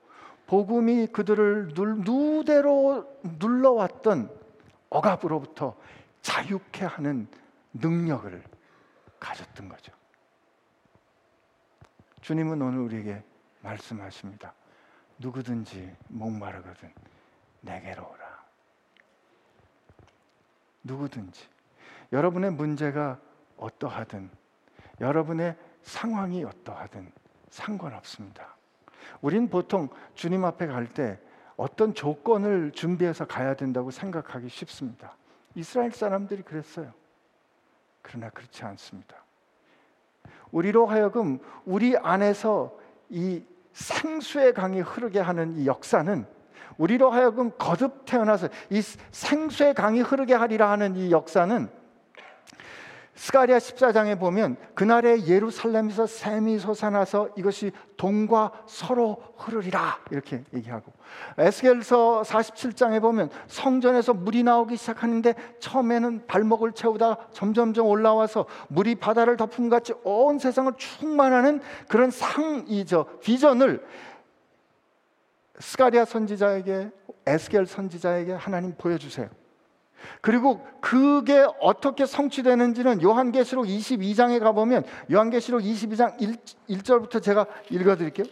[0.47, 3.07] 복음이 그들을 누대로
[3.38, 4.31] 눌러왔던
[4.88, 5.77] 억압으로부터
[6.23, 7.29] 자유케 하는
[7.75, 8.42] 능력을
[9.21, 9.98] 가졌던 거죠.
[12.29, 13.25] 주님은 오늘 우리에게
[13.62, 14.53] 말씀하십니다.
[15.17, 16.93] 누구든지 목마르거든
[17.62, 18.45] 내게로 오라.
[20.83, 21.49] 누구든지
[22.12, 23.19] 여러분의 문제가
[23.57, 24.29] 어떠하든
[25.01, 27.11] 여러분의 상황이 어떠하든
[27.49, 28.57] 상관없습니다.
[29.23, 31.19] 우린 보통 주님 앞에 갈 때
[31.57, 35.17] 어떤 조건을 준비해서 가야 된다고 생각하기 쉽습니다.
[35.55, 36.93] 이스라엘 사람들이 그랬어요.
[38.03, 39.17] 그러나 그렇지 않습니다.
[40.53, 42.73] 우리로 하여금 우리 안에서
[43.09, 46.27] 이 생수의 강이 흐르게 하는 이 역사는
[46.79, 48.81] 우리로 하여금 거듭 태어나서 이
[49.11, 51.69] 생수의 강이 흐르게 하리라 하는 이 역사는
[53.19, 60.93] 스가리아 14장에 보면 그날에 예루살렘에서 샘이 솟아나서 이것이 동과 서로 흐르리라 이렇게 얘기하고
[61.37, 69.69] 에스겔서 47장에 보면 성전에서 물이 나오기 시작하는데 처음에는 발목을 채우다 점점점 올라와서 물이 바다를 덮음
[69.69, 73.85] 같이 온 세상을 충만하는 그런 상이죠 비전을
[75.59, 76.93] 스가리아 선지자에게
[77.27, 79.29] 에스겔 선지자에게 하나님 보여주세요.
[80.21, 86.21] 그리고 그게 어떻게 성취되는지는 요한계시록 22장에 가보면 요한계시록 22장
[86.69, 88.27] 1, 절부터 제가 읽어드릴게요.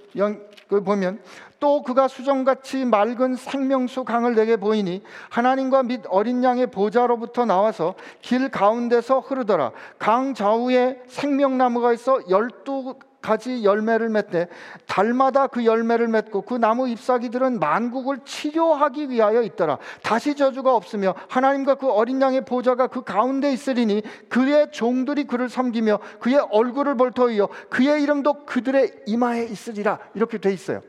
[0.68, 1.20] 그 보면
[1.61, 8.48] 또 그가 수정같이 맑은 생명수 강을 내게 보이니 하나님과 및 어린 양의 보좌로부터 나와서 길
[8.50, 9.72] 가운데서 흐르더라.
[9.98, 12.94] 강 좌우에 생명나무가 있어 열두
[13.26, 14.46] 가지 열매를 맺되
[14.86, 19.78] 달마다 그 열매를 맺고 그 나무 잎사귀들은 만국을 치료하기 위하여 있더라.
[20.04, 25.98] 다시 저주가 없으며 하나님과 그 어린 양의 보좌가 그 가운데 있으리니 그의 종들이 그를 섬기며
[26.20, 29.98] 그의 얼굴을 볼 터이요 그의 이름도 그들의 이마에 있으리라.
[30.14, 30.80] 이렇게 돼 있어요.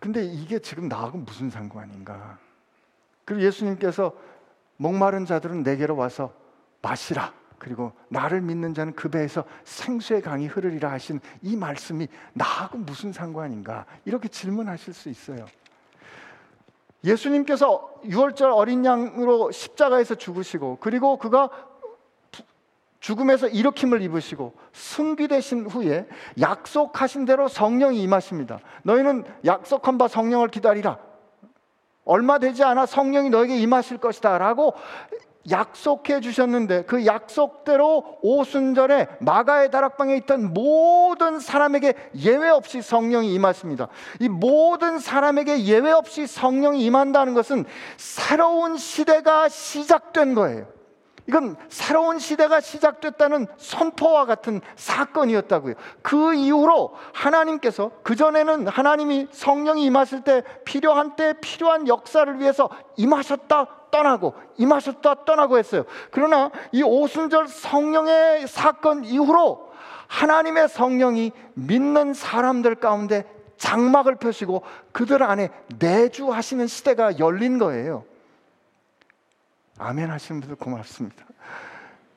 [0.00, 2.36] 근데 이게 지금 나하고 무슨 상관인가?
[3.24, 4.12] 그리고 예수님께서
[4.76, 6.34] 목마른 자들은 내게로 와서
[6.82, 7.39] 마시라.
[7.60, 13.84] 그리고 나를 믿는 자는 그 배에서 생수의 강이 흐르리라 하신 이 말씀이 나하고 무슨 상관인가?
[14.06, 15.44] 이렇게 질문하실 수 있어요.
[17.04, 21.50] 예수님께서 6월절 어린 양으로 십자가에서 죽으시고 그리고 그가
[23.00, 26.08] 죽음에서 일으킴을 입으시고 승귀되신 후에
[26.40, 28.60] 약속하신 대로 성령이 임하십니다.
[28.84, 30.98] 너희는 약속한 바 성령을 기다리라.
[32.06, 34.74] 얼마 되지 않아 성령이 너에게 임하실 것이다 라고
[35.48, 43.88] 약속해 주셨는데 그 약속대로 오순절에 마가의 다락방에 있던 모든 사람에게 예외 없이 성령이 임하십니다.
[44.18, 47.64] 이 모든 사람에게 예외 없이 성령이 임한다는 것은
[47.96, 50.66] 새로운 시대가 시작된 거예요.
[51.26, 55.74] 이건 새로운 시대가 시작됐다는 선포와 같은 사건이었다고요.
[56.02, 64.34] 그 이후로 하나님께서 그전에는 하나님이 성령이 임하실 때 필요한 때 필요한 역사를 위해서 임하셨다 떠나고
[64.56, 65.84] 임하셨다 떠나고 했어요.
[66.10, 69.70] 그러나 이 오순절 성령의 사건 이후로
[70.08, 73.24] 하나님의 성령이 믿는 사람들 가운데
[73.56, 78.04] 장막을 펴시고 그들 안에 내주하시는 시대가 열린 거예요.
[79.78, 81.24] 아멘 하시는 분들 고맙습니다.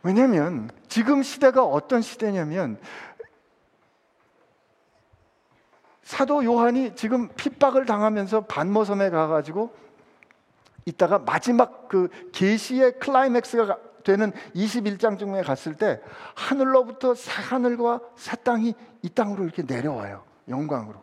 [0.02, 2.78] 왜냐하면 지금 시대가 어떤 시대냐면
[6.04, 9.74] 사도 요한이 지금 핍박을 당하면서 반모섬에 가가지고
[10.86, 16.02] 이따가 마지막 그 계시의 클라이맥스가 되는 21장쯤에 갔을 때
[16.36, 20.24] 하늘로부터 새 하늘과 새 땅이 이 땅으로 이렇게 내려와요.
[20.50, 21.02] 영광으로.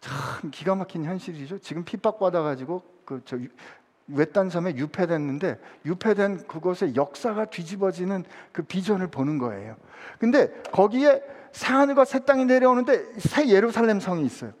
[0.00, 1.58] 참 기가 막힌 현실이죠.
[1.58, 3.38] 지금 핍박받아 가지고 그 저
[4.08, 9.76] 외딴 섬에 유폐됐는데 유폐된 그곳의 역사가 뒤집어지는 그 비전을 보는 거예요.
[10.18, 11.22] 근데 거기에
[11.52, 14.52] 새 하늘과 새 땅이 내려오는데 새 예루살렘 성이 있어요.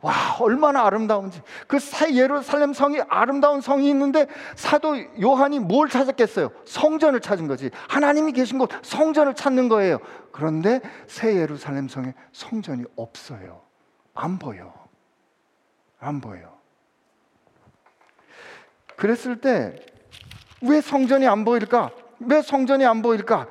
[0.00, 1.42] 와, 얼마나 아름다운지.
[1.66, 6.50] 그새 예루살렘 성이 아름다운 성이 있는데 사도 요한이 뭘 찾았겠어요?
[6.64, 7.70] 성전을 찾은 거지.
[7.88, 9.98] 하나님이 계신 곳 성전을 찾는 거예요.
[10.30, 13.62] 그런데 새 예루살렘 성에 성전이 없어요.
[14.14, 14.72] 안 보여.
[15.98, 16.56] 안 보여.
[18.96, 19.98] 그랬을 때
[20.60, 21.90] 왜 성전이 안 보일까?
[22.20, 23.46] 왜 성전이 안 보일까?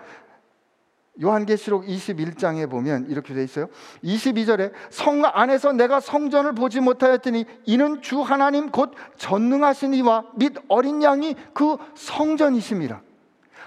[1.21, 3.67] 요한계시록 21장에 보면 이렇게 돼 있어요.
[4.03, 11.01] 22절에 성 안에서 내가 성전을 보지 못하였더니 이는 주 하나님 곧 전능하신 이와 및 어린
[11.03, 13.01] 양이 그 성전이십니다.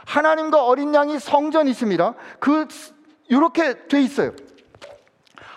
[0.07, 2.15] 하나님과 어린 양이 성전이십니다.
[2.39, 2.67] 그
[3.29, 4.33] 이렇게 돼 있어요.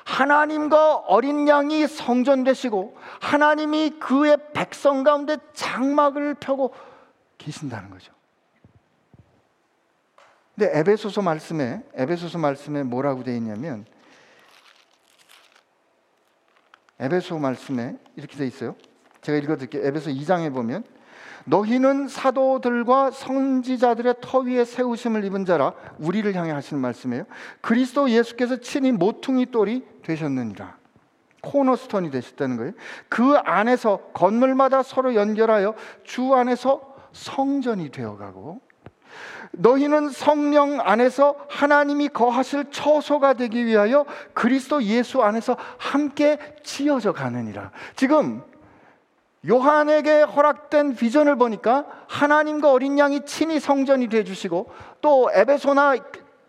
[0.05, 6.73] 하나님과 어린 양이 성전 되시고 하나님이 그의 백성 가운데 장막을 펴고
[7.37, 8.12] 계신다는 거죠.
[10.63, 13.85] 근데 에베소서 말씀에 에베소서 말씀에 뭐라고 되어 있냐면
[16.99, 18.75] 에베소 말씀에 이렇게 되어 있어요.
[19.19, 19.85] 제가 읽어 드릴게요.
[19.85, 20.85] 에베소 2장에 보면
[21.43, 27.25] 너희는 사도들과 선지자들의 터 위에 세우심을 입은 자라 우리를 향해 하시는 말씀이에요.
[27.59, 30.77] 그리스도 예수께서 친히 모퉁이 돌이 되셨느니라.
[31.41, 32.71] 코너스톤이 되셨다는 거예요.
[33.09, 38.61] 그 안에서 건물마다 서로 연결하여 주 안에서 성전이 되어가고
[39.51, 47.71] 너희는 성령 안에서 하나님이 거하실 처소가 되기 위하여 그리스도 예수 안에서 함께 지어져 가느니라.
[47.95, 48.41] 지금
[49.47, 55.95] 요한에게 허락된 비전을 보니까 하나님과 어린 양이 친히 성전이 돼 주시고 또 에베소나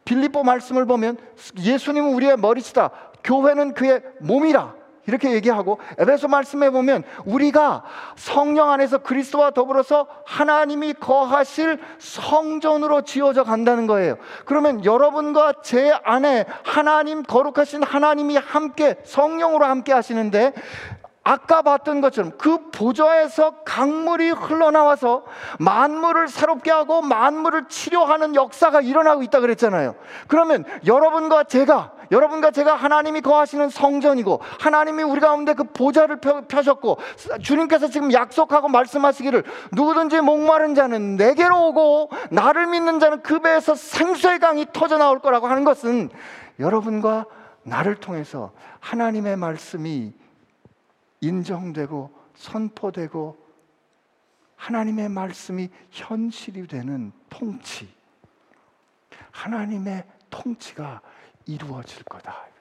[0.04, 1.16] 빌립보 말씀을 보면
[1.58, 2.90] 예수님은 우리의 머리시다.
[3.24, 4.83] 교회는 그의 몸이라.
[5.06, 7.82] 이렇게 얘기하고 에베소 말씀에 보면 우리가
[8.16, 14.16] 성령 안에서 그리스도와 더불어서 하나님이 거하실 성전으로 지어져 간다는 거예요.
[14.44, 20.52] 그러면 여러분과 제 안에 하나님 거룩하신 하나님이 함께 성령으로 함께 하시는데
[21.26, 25.24] 아까 봤던 것처럼 그 보좌에서 강물이 흘러나와서
[25.58, 29.94] 만물을 새롭게 하고 만물을 치료하는 역사가 일어나고 있다 그랬잖아요.
[30.28, 36.98] 그러면 여러분과 제가 여러분과 제가 하나님이 거하시는 성전이고 하나님이 우리 가운데 그 보좌를 펴셨고
[37.42, 44.38] 주님께서 지금 약속하고 말씀하시기를 누구든지 목마른 자는 내게로 오고 나를 믿는 자는 그 배에서 생수의
[44.38, 46.10] 강이 터져 나올 거라고 하는 것은
[46.58, 47.26] 여러분과
[47.62, 50.12] 나를 통해서 하나님의 말씀이
[51.20, 53.44] 인정되고 선포되고
[54.56, 57.92] 하나님의 말씀이 현실이 되는 통치.
[59.30, 61.00] 하나님의 통치가
[61.46, 62.54] 이루어질 거다.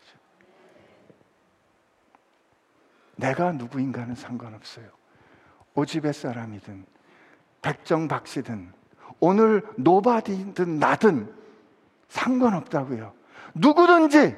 [3.16, 4.90] 내가 누구인가는 상관없어요.
[5.76, 6.86] 오집의 사람이든
[7.62, 8.74] 백정박씨든
[9.20, 11.34] 오늘 nobody든 나든
[12.10, 13.14] 상관없다고요.
[13.56, 14.36] 누구든지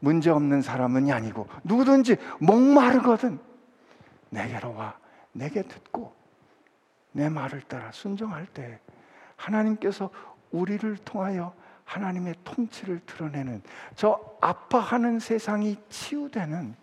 [0.00, 3.38] 문제 없는 사람은 아니고 누구든지 목마르거든
[4.30, 4.98] 내게로 와
[5.32, 6.12] 내게 듣고
[7.12, 8.80] 내 말을 따라 순종할 때
[9.36, 10.10] 하나님께서
[10.50, 11.54] 우리를 통하여
[11.92, 13.62] 하나님의 통치를 드러내는
[13.94, 16.74] 저 아파하는 세상이 치유되는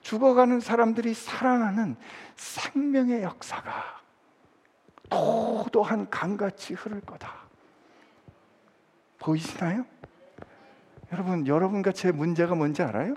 [0.00, 1.96] 죽어가는 사람들이 살아나는
[2.36, 4.00] 생명의 역사가
[5.10, 7.32] 도도한 강같이 흐를 거다.
[9.18, 9.84] 보이시나요?
[11.12, 13.14] 여러분, 여러분과 제 문제가 뭔지 알아요?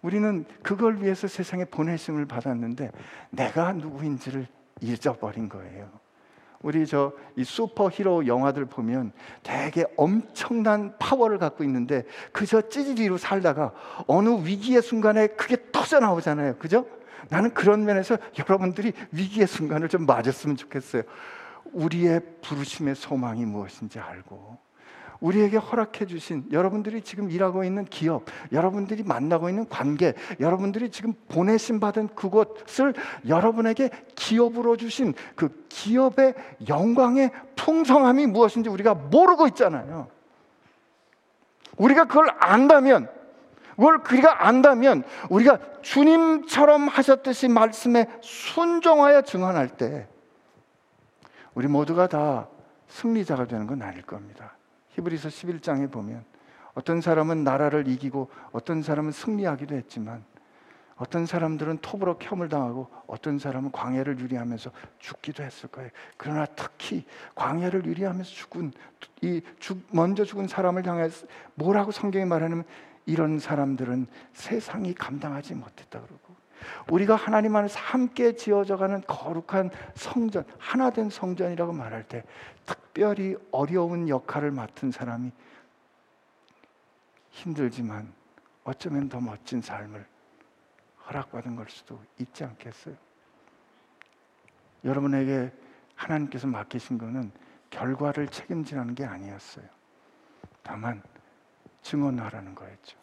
[0.00, 2.90] 우리는 그걸 위해서 세상에 보내심을 받았는데
[3.30, 4.46] 내가 누구인지를
[4.80, 6.01] 잊어버린 거예요.
[6.62, 13.72] 우리 저 이 슈퍼 히로 영화들 보면 되게 엄청난 파워를 갖고 있는데 그저 찌질이로 살다가
[14.06, 16.56] 어느 위기의 순간에 크게 터져 나오잖아요.
[16.56, 16.86] 그죠?
[17.28, 21.02] 나는 그런 면에서 여러분들이 위기의 순간을 좀 맞았으면 좋겠어요.
[21.72, 24.58] 우리의 부르심의 소망이 무엇인지 알고
[25.22, 31.80] 우리에게 허락해 주신 여러분들이 지금 일하고 있는 기업, 여러분들이 만나고 있는 관계, 여러분들이 지금 보내심
[31.80, 32.92] 받은 그곳을
[33.26, 36.34] 여러분에게 기업으로 주신 그 기업의
[36.68, 40.08] 영광의 풍성함이 무엇인지 우리가 모르고 있잖아요.
[41.78, 43.08] 우리가 그걸 안다면
[43.76, 50.08] 그걸 우리가 안다면 우리가 주님처럼 하셨듯이 말씀에 순종하여 증언할 때
[51.54, 52.48] 우리 모두가 다
[52.88, 54.56] 승리자가 되는 건 아닐 겁니다.
[54.92, 56.24] 히브리서 11장에 보면
[56.74, 60.24] 어떤 사람은 나라를 이기고 어떤 사람은 승리하기도 했지만
[60.96, 65.90] 어떤 사람들은 톱으로 켬을 당하고 어떤 사람은 광야를 유리하면서 죽기도 했을 거예요.
[66.16, 68.72] 그러나 특히 광야를 유리하면서 죽은
[69.22, 72.64] 이 죽, 먼저 죽은 사람을 향해서 뭐라고 성경이 말하냐면
[73.04, 76.31] 이런 사람들은 세상이 감당하지 못했다 그러고
[76.90, 82.24] 우리가 하나님 안에서 함께 지어져가는 거룩한 성전, 하나된 성전이라고 말할 때
[82.66, 85.32] 특별히 어려운 역할을 맡은 사람이
[87.30, 88.12] 힘들지만
[88.64, 90.06] 어쩌면 더 멋진 삶을
[91.06, 92.94] 허락받은 걸 수도 있지 않겠어요?
[94.84, 95.52] 여러분에게
[95.94, 97.32] 하나님께서 맡기신 것은
[97.70, 99.64] 결과를 책임지라는 게 아니었어요.
[100.62, 101.02] 다만
[101.82, 102.98] 증언하라는 거였죠.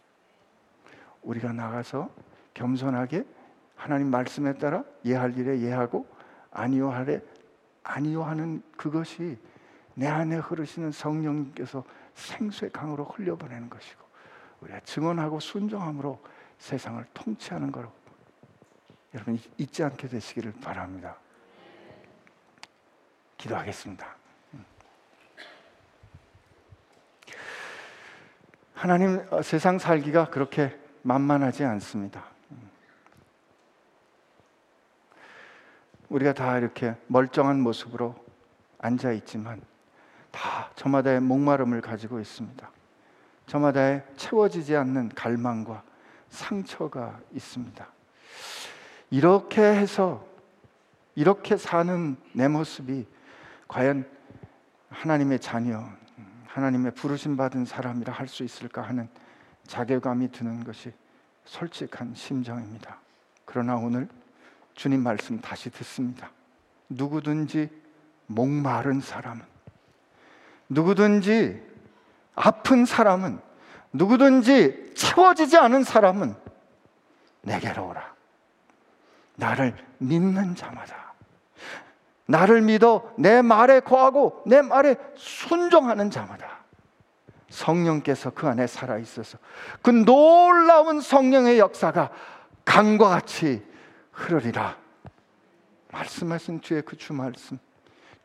[1.21, 2.09] 우리가 나가서
[2.53, 3.25] 겸손하게
[3.79, 6.05] 하나님 말씀에 따라 예할 일에 예하고
[6.51, 7.21] 아니요 하래
[7.81, 9.37] 아니요 하는 그것이
[9.93, 14.03] 내 안에 흐르시는 성령님께서 생수의 강으로 흘려보내는 것이고
[14.59, 16.21] 우리가 증언하고 순종함으로
[16.57, 17.89] 세상을 통치하는 거로
[19.13, 21.15] 여러분 잊지 않게 되시기를 바랍니다.
[23.37, 24.17] 기도하겠습니다.
[28.73, 32.38] 하나님 어, 세상 살기가 그렇게 만만하지 않습니다.
[36.09, 38.15] 우리가 다 이렇게 멀쩡한 모습으로
[38.79, 39.61] 앉아 있지만
[40.31, 42.69] 다 저마다의 목마름을 가지고 있습니다.
[43.47, 45.83] 저마다의 채워지지 않는 갈망과
[46.29, 47.87] 상처가 있습니다.
[49.11, 50.25] 이렇게 해서
[51.15, 53.07] 이렇게 사는 내 모습이
[53.67, 54.07] 과연
[54.89, 55.83] 하나님의 자녀,
[56.47, 59.09] 하나님의 부르심 받은 사람이라 할 수 있을까 하는
[59.65, 60.91] 자괴감이 드는 것이
[61.45, 62.99] 솔직한 심정입니다.
[63.45, 64.07] 그러나 오늘
[64.79, 66.31] 주님 말씀 다시 듣습니다.
[66.87, 67.69] 누구든지
[68.27, 69.43] 목마른 사람은
[70.69, 71.61] 누구든지
[72.33, 73.41] 아픈 사람은
[73.91, 76.33] 누구든지 채워지지 않은 사람은
[77.41, 78.15] 내게로 오라.
[79.35, 81.13] 나를 믿는 자마다
[82.25, 86.59] 나를 믿어 내 말에 거하고 내 말에 순종하는 자마다
[87.49, 89.39] 성령께서 그 안에 살아 있어서
[89.81, 92.11] 그 놀라운 성령의 역사가
[92.63, 93.67] 강과 같이
[94.19, 94.77] 흐르리라.
[95.91, 97.57] 말씀하신 주의 그 주 말씀,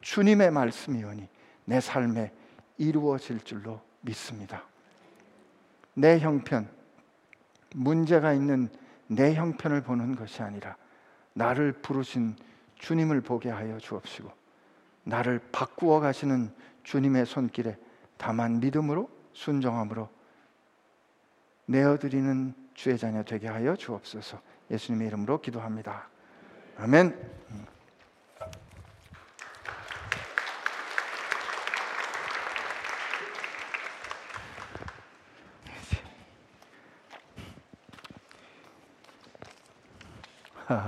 [0.00, 1.28] 주님의 말씀이오니
[1.64, 2.32] 내 삶에
[2.76, 4.64] 이루어질 줄로 믿습니다.
[5.94, 6.68] 내 형편,
[7.74, 8.68] 문제가 있는
[9.06, 10.76] 내 형편을 보는 것이 아니라
[11.32, 12.36] 나를 부르신
[12.78, 14.30] 주님을 보게 하여 주옵시고
[15.04, 17.78] 나를 바꾸어 가시는 주님의 손길에
[18.16, 20.08] 다만 믿음으로 순종함으로
[21.66, 24.40] 내어드리는 주의 자녀 되게 하여 주옵소서.
[24.70, 26.08] 예수님의 이름으로 기도합니다.
[26.78, 27.34] 아멘.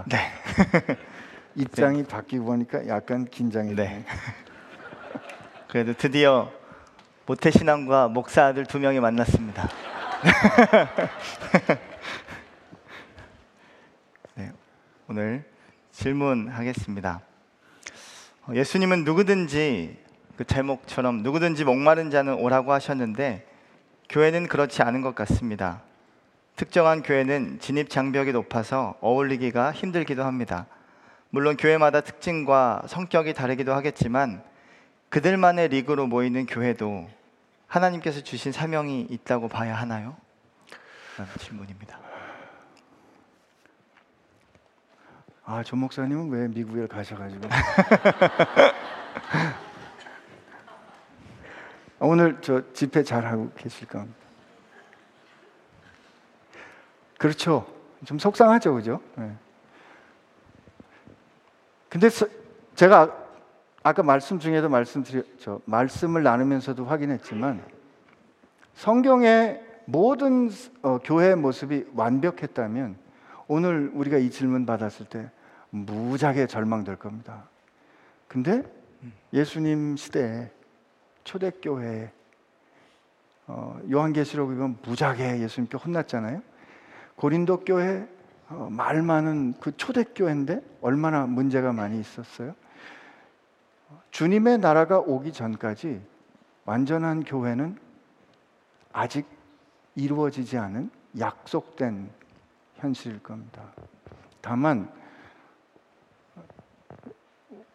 [0.07, 0.31] 네.
[1.57, 4.05] 입장이 바뀌고 보니까 약간 긴장이 네.
[5.69, 6.53] 그래도 드디어
[7.27, 9.69] 모태신앙과 목사 아들 두 명이 만났습니다.
[14.37, 14.53] 네,
[15.17, 15.45] 오늘
[15.93, 17.23] 질문하겠습니다.
[18.43, 19.97] 어, 예수님은 누구든지
[20.37, 23.47] 그 제목처럼 누구든지 목마른 자는 오라고 하셨는데
[24.11, 25.81] 교회는 그렇지 않은 것 같습니다.
[26.55, 30.67] 특정한 교회는 진입 장벽이 높아서 어울리기가 힘들기도 합니다.
[31.31, 34.43] 물론 교회마다 특징과 성격이 다르기도 하겠지만
[35.09, 37.09] 그들만의 리그로 모이는 교회도
[37.69, 40.15] 하나님께서 주신 사명이 있다고 봐야 하나요?
[41.39, 42.16] 질문입니다.
[45.49, 47.49] 아, 조 목사님은 왜 미국에 가셔가지고
[52.01, 54.17] 오늘 저 집회 잘 하고 계실 겁니다.
[57.17, 57.65] 그렇죠.
[58.05, 59.01] 좀 속상하죠, 그죠?
[59.15, 59.33] 네.
[61.89, 62.27] 근데 서,
[62.75, 63.17] 제가
[63.85, 65.63] 아까 말씀 중에도 말씀드렸죠.
[65.65, 67.63] 말씀을 나누면서도 확인했지만
[68.75, 70.51] 성경의 모든
[70.83, 72.97] 어, 교회의 모습이 완벽했다면
[73.47, 75.31] 오늘 우리가 이 질문 받았을 때
[75.85, 77.49] 무지하게 절망될 겁니다.
[78.29, 78.63] 근데
[79.33, 80.51] 예수님 시대에
[81.25, 82.13] 초대교회
[83.49, 86.43] 어, 요한계시록 이건 무지하게 예수님께 혼났잖아요.
[87.17, 88.09] 고린도 교회
[88.49, 92.55] 어, 말 많은 그 초대교회인데 얼마나 문제가 많이 있었어요.
[94.11, 96.01] 주님의 나라가 오기 전까지
[96.65, 97.79] 완전한 교회는
[98.93, 99.27] 아직
[99.95, 102.11] 이루어지지 않은 약속된
[102.77, 103.63] 현실일 겁니다.
[104.41, 104.91] 다만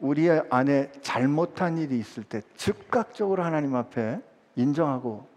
[0.02, 4.20] 우리 안에 잘못한 일이 있을 때 즉각적으로 하나님 앞에
[4.56, 5.28] 인정하고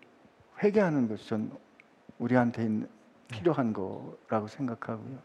[0.63, 1.53] 회개하는 것이 전
[2.19, 2.89] 우리한테 있는
[3.29, 5.19] 필요한 거라고 생각하고요.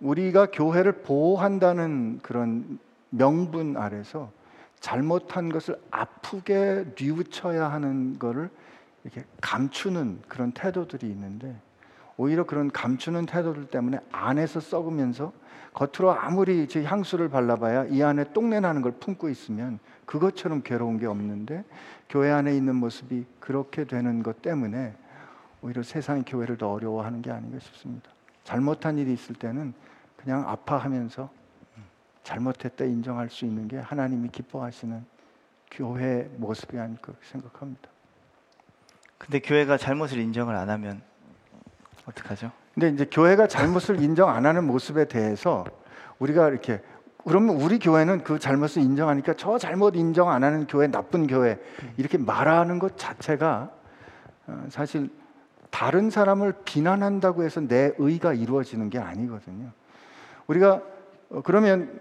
[0.00, 4.32] 우리가 교회를 보호한다는 그런 명분 아래서
[4.80, 8.50] 잘못한 것을 아프게 뉘우쳐야 하는 것을
[9.04, 11.54] 이렇게 감추는 그런 태도들이 있는데
[12.20, 15.32] 오히려 그런 감추는 태도들 때문에 안에서 썩으면서
[15.72, 21.06] 겉으로 아무리 제 향수를 발라봐야 이 안에 똥내 나는 걸 품고 있으면 그것처럼 괴로운 게
[21.06, 21.64] 없는데
[22.10, 24.94] 교회 안에 있는 모습이 그렇게 되는 것 때문에
[25.62, 28.10] 오히려 세상이 교회를 더 어려워하는 게 아닌가 싶습니다.
[28.44, 29.72] 잘못한 일이 있을 때는
[30.18, 31.30] 그냥 아파하면서
[32.22, 35.02] 잘못했다 인정할 수 있는 게 하나님이 기뻐하시는
[35.70, 37.88] 교회 모습이 아닐까 생각합니다.
[39.16, 41.08] 근데 교회가 잘못을 인정을 안 하면
[42.10, 42.50] 어떡하죠?
[42.74, 45.64] 근데 이제 교회가 잘못을 인정 안 하는 모습에 대해서
[46.18, 46.80] 우리가 이렇게
[47.24, 51.58] 그러면 우리 교회는 그 잘못을 인정하니까 저 잘못 인정 안 하는 교회 나쁜 교회
[51.96, 53.70] 이렇게 말하는 것 자체가
[54.46, 55.10] 어, 사실
[55.70, 59.70] 다른 사람을 비난한다고 해서 내 의가 이루어지는 게 아니거든요.
[60.46, 60.80] 우리가
[61.30, 62.00] 어, 그러면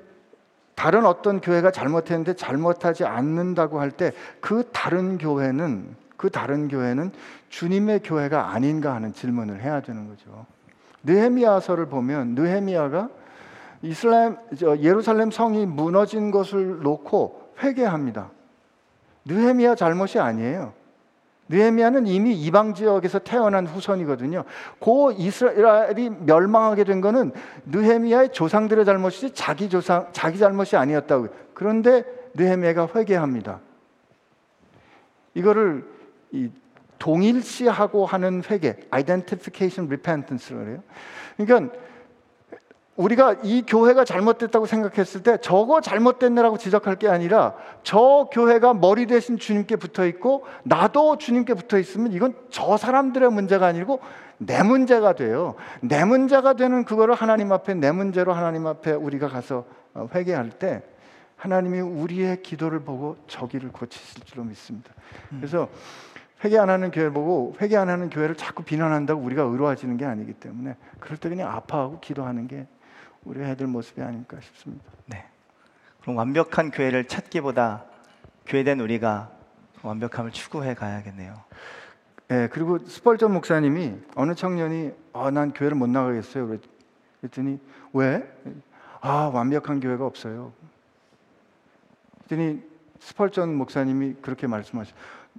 [0.76, 7.14] 다른 어떤 교회가 잘못했는데 잘못하지 않는다고 할 때 그 다른 교회는 그 다른 교회는
[7.48, 10.46] 주님의 교회가 아닌가 하는 질문을 해야 되는 거죠.
[11.04, 13.08] 느헤미야서를 보면 느헤미야가
[13.84, 14.38] 이슬람
[14.82, 18.32] 예루살렘 성이 무너진 것을 놓고 회개합니다.
[19.24, 20.74] 느헤미야 잘못이 아니에요.
[21.48, 24.44] 느헤미야는 이미 이방 지역에서 태어난 후손이거든요.
[24.80, 27.32] 고 이스라엘이 멸망하게 된 거는
[27.68, 31.30] 느헤미야의 조상들의 잘못이지 자기 조상 자기 잘못이 아니었다고.
[31.54, 32.04] 그런데
[32.34, 33.62] 느헤미야가 회개합니다.
[35.34, 35.99] 이거를
[36.32, 36.50] 이
[37.00, 40.84] 동일시하고 하는 회개, identification repentance라고 해요.
[41.38, 41.76] 그러니까
[43.00, 49.38] 우리가 이 교회가 잘못됐다고 생각했을 때 저거 잘못됐네라고 지적할 게 아니라 저 교회가 머리 대신
[49.38, 54.02] 주님께 붙어 있고 나도 주님께 붙어 있으면 이건 저 사람들의 문제가 아니고
[54.38, 55.56] 내 문제가 돼요.
[55.80, 60.84] 내 문제가 되는 그거를 하나님 앞에 내 문제로 하나님 앞에 우리가 가서 어, 회개할 때
[61.38, 64.94] 하나님이 우리의 기도를 보고 저기를 고치실 줄로 믿습니다.
[65.30, 65.70] 그래서
[66.44, 70.34] 회개 안 하는 교회 보고 회개 안 하는 교회를 자꾸 비난한다고 우리가 의로워지는 게 아니기
[70.34, 72.66] 때문에 그럴 때 그냥 아파하고 기도하는 게
[73.26, 74.86] 우리 애들 모습이 아닐까 싶습니다.
[75.08, 75.26] 네.
[76.02, 77.84] 그럼 완벽한 교회를 찾기보다
[78.46, 79.32] 교회된 우리가
[79.84, 81.34] 완벽함을 추구해 가야겠네요.
[82.32, 86.48] 예, 그리고 스펄전 목사님이 어느 청년이 아, 난 교회를 못 나가겠어요.
[86.48, 86.62] 그랬-
[87.22, 87.60] 그랬더니
[87.94, 88.24] 왜?
[89.02, 90.54] 아, 완벽한 교회가 없어요.
[92.28, 92.62] 그랬더니
[93.00, 94.94] 스펄전 목사님이 그렇게 말씀하셔.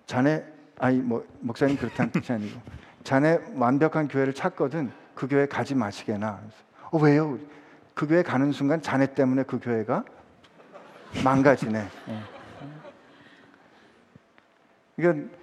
[0.07, 0.45] 자네
[0.81, 2.59] 아니 뭐 목사님 그렇다는 뜻이 아니고
[3.05, 6.41] 자네 완벽한 교회를 찾거든 그 교회 가지 마시게나.
[6.91, 7.39] 어 왜요?
[7.95, 10.05] 그 교회 가는 순간 자네 때문에 그 교회가
[11.23, 11.87] 망가지네.
[12.09, 12.19] 예.
[14.97, 15.37] 그러니까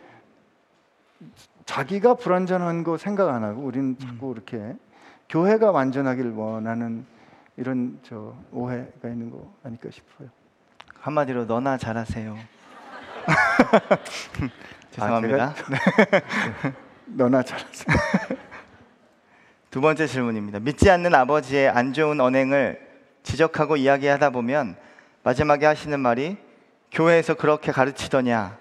[1.65, 4.75] 자기가 불완전한 거 생각 안 하고 우리는 자꾸 이렇게
[5.29, 7.05] 교회가 완전하길 원하는
[7.57, 10.29] 이런 저 오해가 있는 거 아닐까 싶어요.
[10.99, 12.37] 한마디로 너나 잘하세요.
[14.97, 15.53] 죄송합니다.
[17.05, 17.97] 너나 잘하세요.
[19.69, 20.59] 두 번째 질문입니다.
[20.59, 22.79] 믿지 않는 아버지의 안 좋은 언행을
[23.21, 24.75] 지적하고 이야기하다 보면
[25.21, 26.37] 마지막에 하시는 말이
[26.91, 28.57] 교회에서 그렇게 가르치더냐?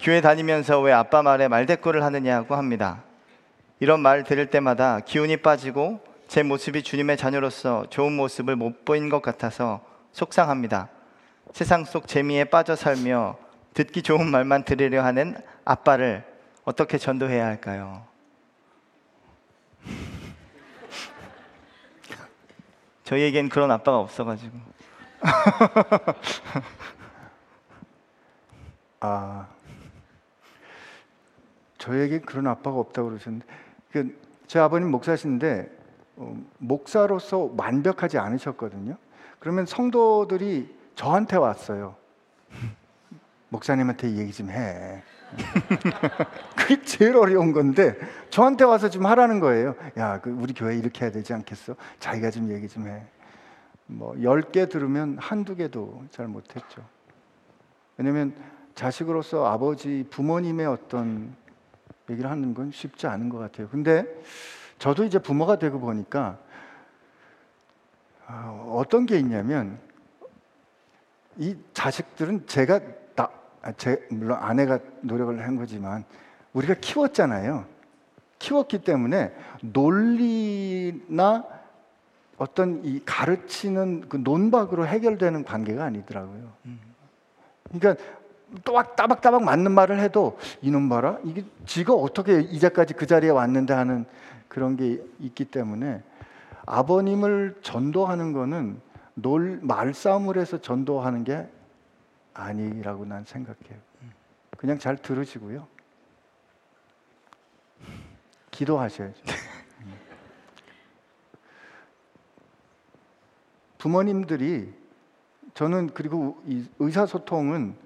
[0.00, 3.02] 교회 다니면서 왜 아빠 말에 말대꾸를 하느냐고 합니다.
[3.80, 9.20] 이런 말 들을 때마다 기운이 빠지고 제 모습이 주님의 자녀로서 좋은 모습을 못 보인 것
[9.20, 9.80] 같아서
[10.12, 10.88] 속상합니다.
[11.52, 13.36] 세상 속 재미에 빠져 살며
[13.74, 15.36] 듣기 좋은 말만 들으려 하는
[15.68, 16.24] 아빠를
[16.64, 18.06] 어떻게 전도해야 할까요?
[23.04, 24.56] 저희에겐 그런 아빠가 없어가지고
[29.00, 29.46] 아
[31.76, 33.46] 저에게 그런 아빠가 없다고 그러셨는데
[33.92, 35.70] 그, 제 아버님 목사신데
[36.16, 38.96] 어, 목사로서 완벽하지 않으셨거든요.
[39.38, 41.94] 그러면 성도들이 저한테 왔어요.
[43.50, 45.02] 목사님한테 얘기 좀 해.
[46.56, 47.96] 그게 제일 어려운 건데
[48.30, 49.74] 저한테 와서 좀 하라는 거예요.
[49.96, 51.76] 야, 그 우리 교회 이렇게 해야 되지 않겠어?
[51.98, 53.02] 자기가 좀 얘기 좀 해.
[53.86, 56.82] 뭐열개 들으면 한두 개도 잘 못했죠.
[57.96, 58.34] 왜냐하면
[58.74, 61.34] 자식으로서 아버지 부모님의 어떤
[62.10, 63.68] 얘기를 하는 건 쉽지 않은 것 같아요.
[63.68, 64.04] 근데
[64.78, 66.38] 저도 이제 부모가 되고 보니까
[68.26, 69.80] 아, 어떤 게 있냐면
[71.38, 72.80] 이 자식들은 제가
[73.76, 76.04] 제 물론 아내가 노력을 한 거지만
[76.52, 77.64] 우리가 키웠잖아요.
[78.38, 79.32] 키웠기 때문에
[79.62, 81.44] 논리나
[82.36, 86.52] 어떤 이 가르치는 그 논박으로 해결되는 관계가 아니더라고요.
[87.70, 88.02] 그러니까
[88.64, 94.06] 또박 따박따박 맞는 말을 해도 이놈 봐라 이게 지가 어떻게 이제까지 그 자리에 왔는데 하는
[94.48, 96.02] 그런 게 있기 때문에
[96.64, 98.80] 아버님을 전도하는 거는
[99.14, 101.46] 놀 말싸움을 해서 전도하는 게
[102.38, 103.78] 아니라고 난 생각해요.
[104.56, 105.66] 그냥 잘 들으시고요.
[108.50, 109.20] 기도하셔야죠.
[113.78, 114.72] 부모님들이
[115.54, 117.76] 저는 그리고 이 의사소통은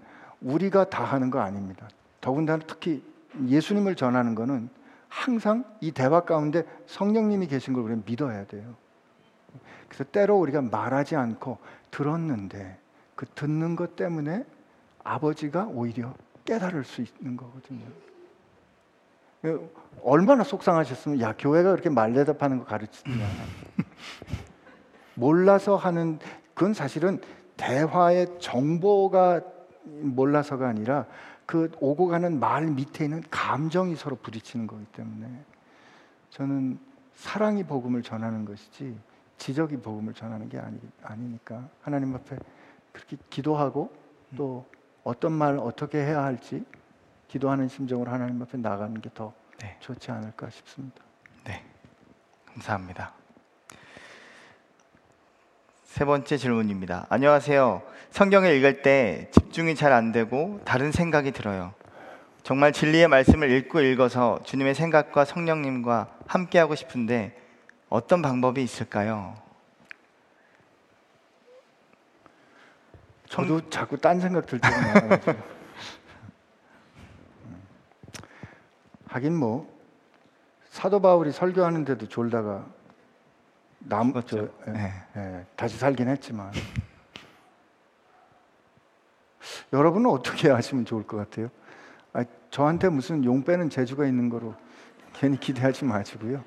[0.40, 1.88] 우리가 다 하는 거 아닙니다.
[2.20, 3.02] 더군다나 특히
[3.46, 4.68] 예수님을 전하는 거는
[5.08, 8.74] 항상 이 대화 가운데 성령님이 계신 걸 우리는 믿어야 돼요.
[9.88, 11.58] 그래서 때로 우리가 말하지 않고
[11.90, 12.81] 들었는데
[13.22, 14.44] 그 듣는 것 때문에
[15.04, 16.12] 아버지가 오히려
[16.44, 17.86] 깨달을 수 있는 거거든요.
[20.02, 23.24] 얼마나 속상하셨으면 야 교회가 그렇게 말대답하는 거 가르치냐
[25.14, 26.18] 몰라서 하는
[26.52, 27.20] 그건 사실은
[27.56, 29.42] 대화의 정보가
[29.84, 31.06] 몰라서가 아니라
[31.46, 35.28] 그 오고 가는 말 밑에 있는 감정이 서로 부딪히는 거기 때문에
[36.30, 36.76] 저는
[37.14, 38.98] 사랑이 복음을 전하는 것이지
[39.38, 42.36] 지적이 복음을 전하는 게 아니, 아니니까 하나님 앞에
[42.92, 43.92] 그렇게 기도하고
[44.36, 44.66] 또
[45.04, 46.64] 어떤 말 어떻게 해야 할지
[47.28, 49.76] 기도하는 심정으로 하나님 앞에 나가는 게더 네.
[49.80, 51.02] 좋지 않을까 싶습니다.
[51.44, 51.64] 네,
[52.46, 53.14] 감사합니다.
[55.84, 57.06] 세 번째 질문입니다.
[57.10, 57.82] 안녕하세요.
[58.10, 61.74] 성경을 읽을 때 집중이 잘 안 되고 다른 생각이 들어요.
[62.42, 67.38] 정말 진리의 말씀을 읽고 읽어서 주님의 생각과 성령님과 함께하고 싶은데
[67.88, 69.34] 어떤 방법이 있을까요?
[73.32, 75.32] 저도 자꾸 딴 생각 들 때가 많아가지고
[77.46, 77.62] 음.
[79.08, 79.66] 하긴 뭐
[80.68, 82.66] 사도 바울이 설교하는데도 졸다가
[83.78, 84.36] 남, 저.
[84.66, 84.92] 예, 네.
[85.16, 86.52] 예, 다시 살긴 했지만
[89.72, 91.48] 여러분은 어떻게 하시면 좋을 것 같아요?
[92.12, 94.54] 아, 저한테 무슨 용 빼는 재주가 있는 거로
[95.14, 96.44] 괜히 기대하지 마시고요.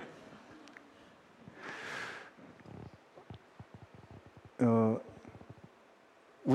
[4.60, 5.00] 어,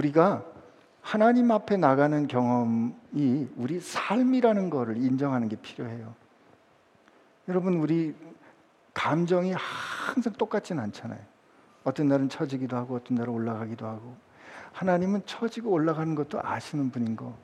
[0.01, 0.45] 우리가
[1.03, 6.15] 하나님 앞에 나가는 경험이 우리 삶이라는 거를 인정하는 게 필요해요.
[7.49, 8.15] 여러분 우리
[8.95, 11.21] 감정이 항상 똑같진 않잖아요.
[11.85, 14.15] 어떤 날은 처지기도 하고 어떤 날은 올라가기도 하고
[14.73, 17.35] 하나님은 처지고 올라가는 것도 아시는 분인 거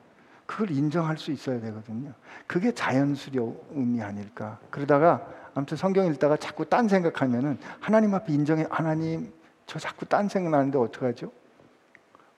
[0.45, 2.13] 그걸 인정할 수 있어야 되거든요.
[2.45, 4.59] 그게 자연스러움이 아닐까.
[4.69, 9.33] 그러다가 아무튼 성경 읽다가 자꾸 딴 생각하면은 하나님 앞에 인정해 하나님
[9.65, 11.31] 저 자꾸 딴 생각 나는데 어떡하죠?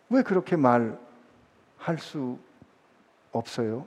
[0.10, 0.98] 왜 그렇게 말할
[2.00, 2.38] 수
[3.32, 3.86] 없어요?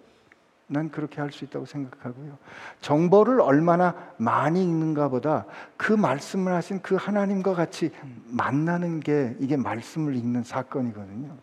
[0.68, 2.38] 난 그렇게 할 수 있다고 생각하고요.
[2.80, 5.44] 정보를 얼마나 많이 읽는가 보다
[5.76, 7.90] 그 말씀을 하신 그 하나님과 같이
[8.28, 11.36] 만나는 게 이게 말씀을 읽는 사건이거든요.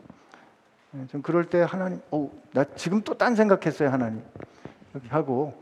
[0.96, 4.24] 예, 좀 그럴 때 하나님, 어, 나 지금 또 딴 생각했어요, 하나님.
[4.94, 5.62] 이렇게 하고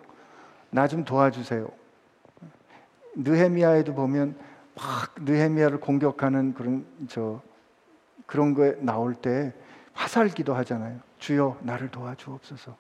[0.70, 1.68] 나 좀 도와주세요.
[3.16, 4.36] 느헤미야에도 보면
[4.76, 7.42] 막 느헤미야를 공격하는 그런 저
[8.28, 9.54] 그런 거에 나올 때
[9.94, 11.00] 화살 기도 하잖아요.
[11.18, 12.78] 주여 나를 도와주옵소서.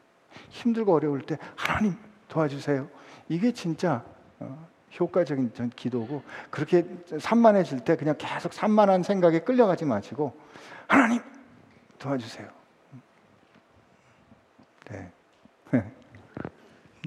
[0.49, 1.95] 힘들고 어려울 때 하나님
[2.27, 2.87] 도와주세요.
[3.29, 4.03] 이게 진짜
[4.39, 4.67] 어,
[4.99, 6.21] 효과적인 전 기도고
[6.51, 6.85] 그렇게
[7.19, 10.37] 산만해질 때 그냥 계속 산만한 생각에 끌려가지 마시고
[10.87, 11.21] 하나님
[11.97, 12.47] 도와주세요.
[14.91, 15.11] 네.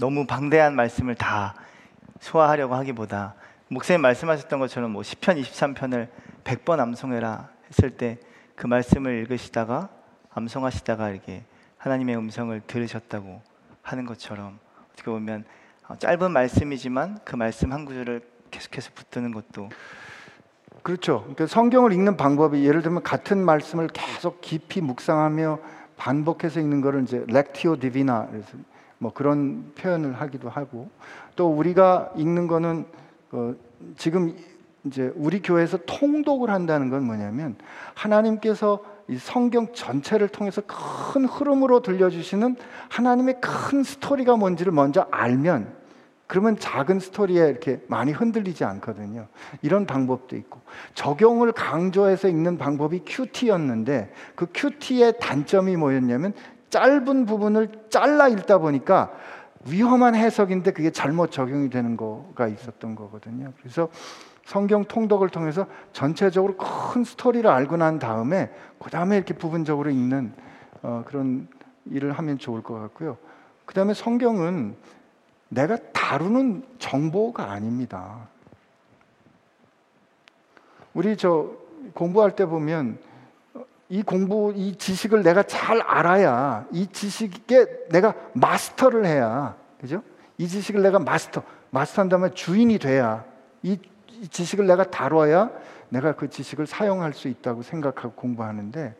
[0.00, 1.54] 너무 방대한 말씀을 다
[2.20, 3.34] 소화하려고 하기보다
[3.68, 6.08] 목사님 말씀하셨던 것처럼 뭐 시편 23편을
[6.44, 8.18] 100번 암송해라 했을 때
[8.60, 9.88] 그 말씀을 읽으시다가
[10.34, 11.44] 암송하시다가 이렇게
[11.78, 13.40] 하나님의 음성을 들으셨다고
[13.80, 14.58] 하는 것처럼
[14.92, 15.46] 어떻게 보면
[15.88, 19.70] 어, 짧은 말씀이지만 그 말씀 한 구절을 계속해서 붙드는 것도
[20.82, 21.20] 그렇죠.
[21.20, 25.58] 그러니까 성경을 읽는 방법이 예를 들면 같은 말씀을 계속 깊이 묵상하며
[25.96, 28.28] 반복해서 읽는 거를 이제 렉티오 디비나
[28.98, 30.90] 뭐 그런 표현을 하기도 하고
[31.34, 32.84] 또 우리가 읽는 거는
[33.32, 33.54] 어,
[33.96, 34.36] 지금
[34.84, 37.56] 이제 우리 교회에서 통독을 한다는 건 뭐냐면
[37.94, 42.56] 하나님께서 이 성경 전체를 통해서 큰 흐름으로 들려주시는
[42.88, 45.80] 하나님의 큰 스토리가 뭔지를 먼저 알면
[46.26, 49.26] 그러면 작은 스토리에 이렇게 많이 흔들리지 않거든요.
[49.62, 50.60] 이런 방법도 있고
[50.94, 56.32] 적용을 강조해서 읽는 방법이 큐티였는데 그 큐티의 단점이 뭐였냐면
[56.70, 59.10] 짧은 부분을 잘라 읽다 보니까
[59.66, 63.52] 위험한 해석인데 그게 잘못 적용이 되는 거가 있었던 거거든요.
[63.58, 63.88] 그래서
[64.50, 70.32] 성경 통독을 통해서 전체적으로 큰 스토리를 알고 난 다음에 그 다음에 이렇게 부분적으로 읽는
[70.82, 71.46] 어, 그런
[71.84, 73.16] 일을 하면 좋을 것 같고요.
[73.64, 74.74] 그 다음에 성경은
[75.50, 78.26] 내가 다루는 정보가 아닙니다.
[80.94, 81.52] 우리 저
[81.94, 82.98] 공부할 때 보면
[83.88, 90.02] 이 공부, 이 지식을 내가 잘 알아야 이 지식에 내가 마스터를 해야, 그죠?
[90.38, 93.24] 이 지식을 내가 마스터, 마스터한 다음에 주인이 돼야
[93.62, 93.89] 이, 이
[94.28, 95.50] 지식을 내가 다뤄야
[95.88, 98.94] 내가 그 지식을 사용할 수 있다고 생각하고 공부하는데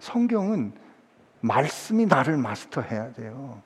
[0.00, 0.72] 성경은
[1.40, 3.60] 말씀이 나를 마스터해야 돼요.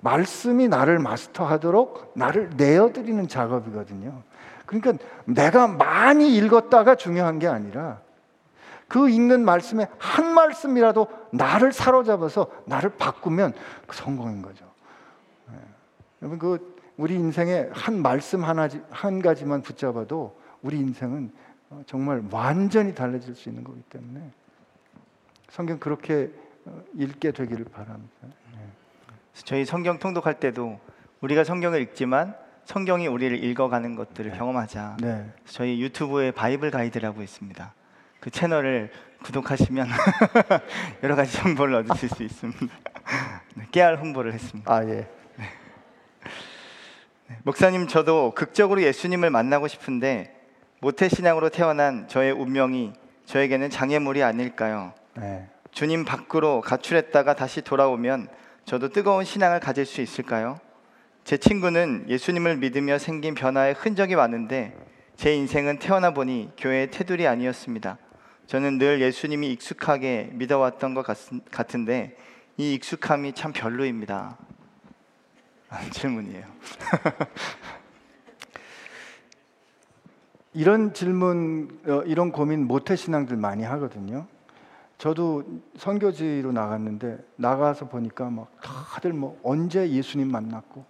[0.00, 4.22] 말씀이 나를 마스터하도록 나를 내어드리는 작업이거든요.
[4.66, 8.00] 그러니까 내가 많이 읽었다가 중요한 게 아니라
[8.88, 13.52] 그 읽는 말씀에 한 말씀이라도 나를 사로잡아서 나를 바꾸면
[13.86, 14.64] 그 성공인 거죠.
[15.48, 15.58] 네.
[16.22, 16.69] 여러분 그
[17.00, 21.32] 우리 인생에 한 말씀 하나 한 가지만 붙잡아도 우리 인생은
[21.70, 24.20] 어, 정말 완전히 달라질 수 있는 거기 때문에
[25.48, 26.30] 성경 그렇게
[26.66, 28.12] 어, 읽게 되기를 바랍니다.
[28.52, 28.58] 네.
[29.32, 30.78] 저희 성경 통독할 때도
[31.22, 32.36] 우리가 성경을 읽지만
[32.66, 34.36] 성경이 우리를 읽어가는 것들을 네.
[34.36, 34.98] 경험하자.
[35.00, 35.32] 네.
[35.46, 37.72] 저희 유튜브에 바이블 가이드라고 있습니다.
[38.20, 38.90] 그 채널을
[39.24, 39.88] 구독하시면
[41.02, 42.60] 여러 가지 정보를 얻으실 수 있습니다.
[43.56, 44.70] 네, 깨알 홍보를 했습니다.
[44.70, 45.08] 아 예.
[47.44, 50.34] 목사님 저도 극적으로 예수님을 만나고 싶은데
[50.80, 52.92] 모태 신앙으로 태어난 저의 운명이
[53.26, 54.92] 저에게는 장애물이 아닐까요?
[55.16, 55.48] 네.
[55.72, 58.28] 주님 밖으로 가출했다가 다시 돌아오면
[58.64, 60.58] 저도 뜨거운 신앙을 가질 수 있을까요?
[61.24, 64.74] 제 친구는 예수님을 믿으며 생긴 변화의 흔적이 많은데
[65.16, 67.98] 제 인생은 태어나 보니 교회의 테두리 아니었습니다.
[68.46, 71.16] 저는 늘 예수님이 익숙하게 믿어왔던 것 같,
[71.52, 72.16] 같은데
[72.56, 74.38] 이 익숙함이 참 별로입니다.
[75.70, 76.46] 라는 질문이에요.
[80.52, 84.26] 이런 질문, 어, 이런 고민 모태 신앙들 많이 하거든요.
[84.98, 85.44] 저도
[85.76, 90.84] 선교지로 나갔는데 나가서 보니까 막 다들 뭐 언제 예수님 만났고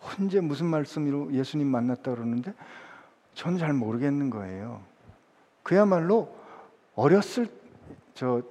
[0.00, 2.54] 언제 무슨 말씀으로 예수님 만났다 그러는데
[3.34, 4.80] 저는 잘 모르겠는 거예요.
[5.62, 6.34] 그야말로
[6.94, 7.48] 어렸을
[8.14, 8.42] 저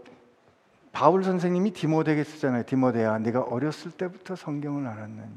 [0.91, 2.63] 바울 선생님이 디모데에게 쓰잖아요.
[2.65, 5.29] 디모데야, 내가 어렸을 때부터 성경을 알았느니.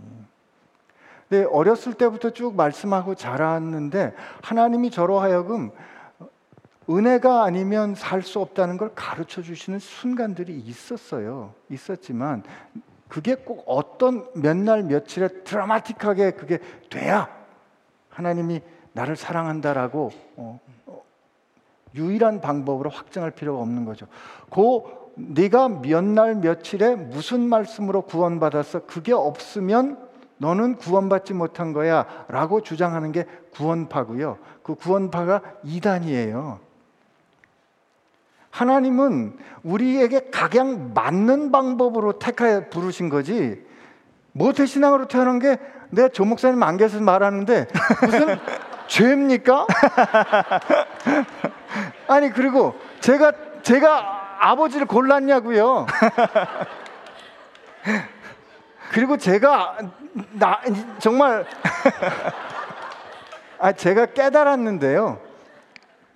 [1.29, 5.71] 근데 어렸을 때부터 쭉 말씀하고 자랐는데 하나님이 저로 하여금
[6.91, 11.55] 은혜가 아니면 살 수 없다는 걸 가르쳐 주시는 순간들이 있었어요.
[11.71, 12.43] 있었지만
[13.09, 16.59] 그게 꼭 어떤 몇 날 며칠에 드라마틱하게 그게
[16.91, 17.29] 돼야
[18.11, 18.61] 하나님이
[18.93, 21.03] 나를 사랑한다라고 어, 어,
[21.95, 24.07] 유일한 방법으로 확증할 필요가 없는 거죠.
[24.51, 28.81] 그 네가 몇 날 며칠에 무슨 말씀으로 구원받았어?
[28.87, 29.99] 그게 없으면
[30.39, 34.39] 너는 구원받지 못한 거야 라고 주장하는 게 구원파고요.
[34.63, 36.59] 그 구원파가 이단이에요.
[38.51, 43.65] 하나님은 우리에게 각양 맞는 방법으로 택하여 부르신 거지.
[44.33, 45.59] 모태 신앙으로 태어난 게
[45.91, 47.69] 내 조 목사님 안개에서 말하는데
[48.03, 48.37] 무슨
[48.89, 49.65] 죄입니까?
[52.09, 55.87] 아니 그리고 제가 제가 아버지를 골랐냐고요.
[58.93, 59.79] 그리고 제가
[60.33, 60.61] 나
[60.99, 61.47] 정말
[63.59, 65.19] 아 제가 깨달았는데요.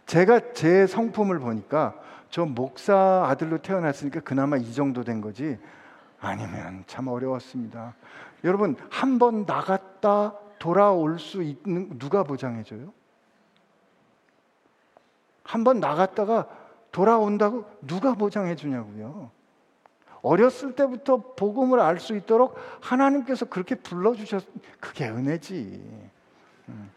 [0.05, 1.95] 제가 제 성품을 보니까
[2.31, 5.59] 저 목사 아들로 태어났으니까 그나마 이 정도 된 거지
[6.21, 7.95] 아니면 참 어려웠습니다.
[8.45, 12.93] 여러분 한 번 나갔다 돌아올 수 있는 누가 보장해줘요?
[15.45, 16.47] 한 번 나갔다가
[16.99, 19.31] 돌아온다고 누가 보장해 주냐고요.
[20.21, 24.45] 어렸을 때부터 복음을 알 수 있도록 하나님께서 그렇게 불러주셨,
[24.81, 25.81] 그게 은혜지.
[26.69, 26.91] 음.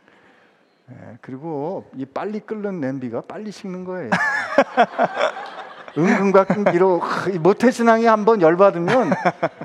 [0.89, 4.10] 예, 그리고 이 빨리 끓는 냄비가 빨리 식는 거예요.
[5.95, 7.02] 은근과 끈기로
[7.41, 9.12] 모태 신앙이 한번 열받으면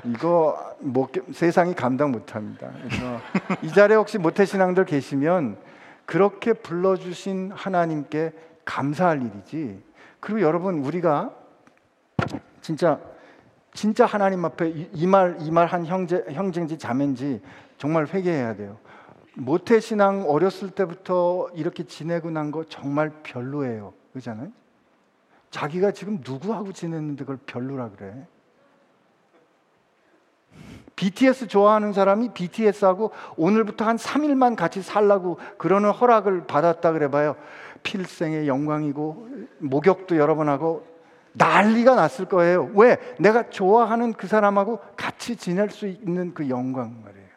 [0.03, 2.69] 이거 못, 세상이 감당 못합니다.
[2.83, 3.19] 그래서
[3.63, 5.57] 이 자리에 혹시 모태 신앙들 계시면
[6.05, 8.33] 그렇게 불러주신 하나님께
[8.65, 9.86] 감사할 일이지.
[10.19, 11.31] 그리고 여러분 우리가
[12.61, 12.99] 진짜
[13.73, 17.41] 진짜 하나님 앞에 이 말 이 말 한 형제 형제인지 자매인지
[17.77, 18.77] 정말 회개해야 돼요.
[19.35, 23.93] 모태 신앙 어렸을 때부터 이렇게 지내고 난 거 정말 별로예요.
[24.13, 24.51] 그잖아요.
[25.51, 28.27] 자기가 지금 누구하고 지냈는데 그걸 별로라 그래.
[30.95, 37.35] BTS 좋아하는 사람이 BTS하고 오늘부터 한 3일만 같이 살라고 그러는 허락을 받았다 그래 봐요.
[37.87, 39.27] 필생의 영광이고
[39.59, 40.85] 목욕도 여러 번 하고
[41.33, 42.69] 난리가 났을 거예요.
[42.73, 42.97] 왜?
[43.17, 47.27] 내가 좋아하는 그 사람하고 같이 지낼 수 있는 그 영광 말이에요.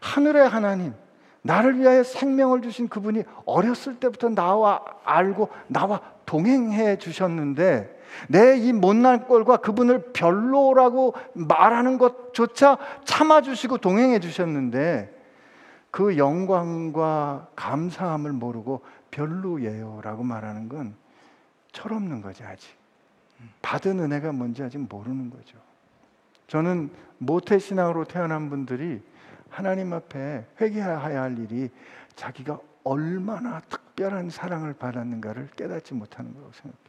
[0.00, 0.92] 하늘의 하나님,
[1.40, 9.26] 나를 위하여 생명을 주신 그분이 어렸을 때부터 나와 알고 나와 동행해 주셨는데 내 이 못난
[9.26, 15.22] 꼴과 그분을 별로라고 말하는 것조차 참아주시고 동행해 주셨는데
[15.90, 18.82] 그 영광과 감사함을 모르고
[19.12, 20.96] 별로예요 라고 말하는 건
[21.70, 22.76] 철없는 거지 아직
[23.62, 25.56] 받은 은혜가 뭔지 아직 모르는 거죠.
[26.48, 29.00] 저는 모태 신앙으로 태어난 분들이
[29.48, 31.70] 하나님 앞에 회개해야 할 일이
[32.16, 36.82] 자기가 얼마나 특별한 사랑을 받았는가를 깨닫지 못하는 거라고 생각해요.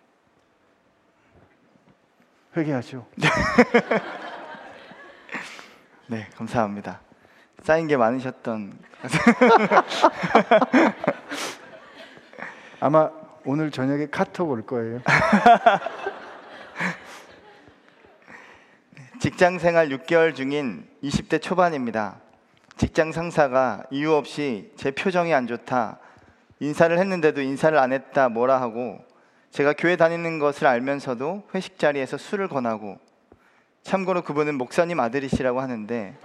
[2.55, 3.07] 회개하죠.
[6.07, 7.01] 네, 감사합니다.
[7.61, 8.77] 쌓인 게 많으셨던
[12.83, 13.09] 아마
[13.45, 14.99] 오늘 저녁에 카톡 올 거예요.
[19.21, 22.17] 직장 생활 6개월 중인 20대 초반입니다.
[22.75, 25.99] 직장 상사가 이유 없이 제 표정이 안 좋다.
[26.59, 28.99] 인사를 했는데도 인사를 안 했다 뭐라 하고
[29.51, 32.97] 제가 교회 다니는 것을 알면서도 회식 자리에서 술을 권하고
[33.83, 36.17] 참고로 그분은 목사님 아들이시라고 하는데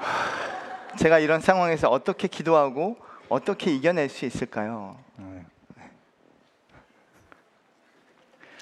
[0.99, 2.97] 제가 이런 상황에서 어떻게 기도하고
[3.29, 4.97] 어떻게 이겨낼 수 있을까요?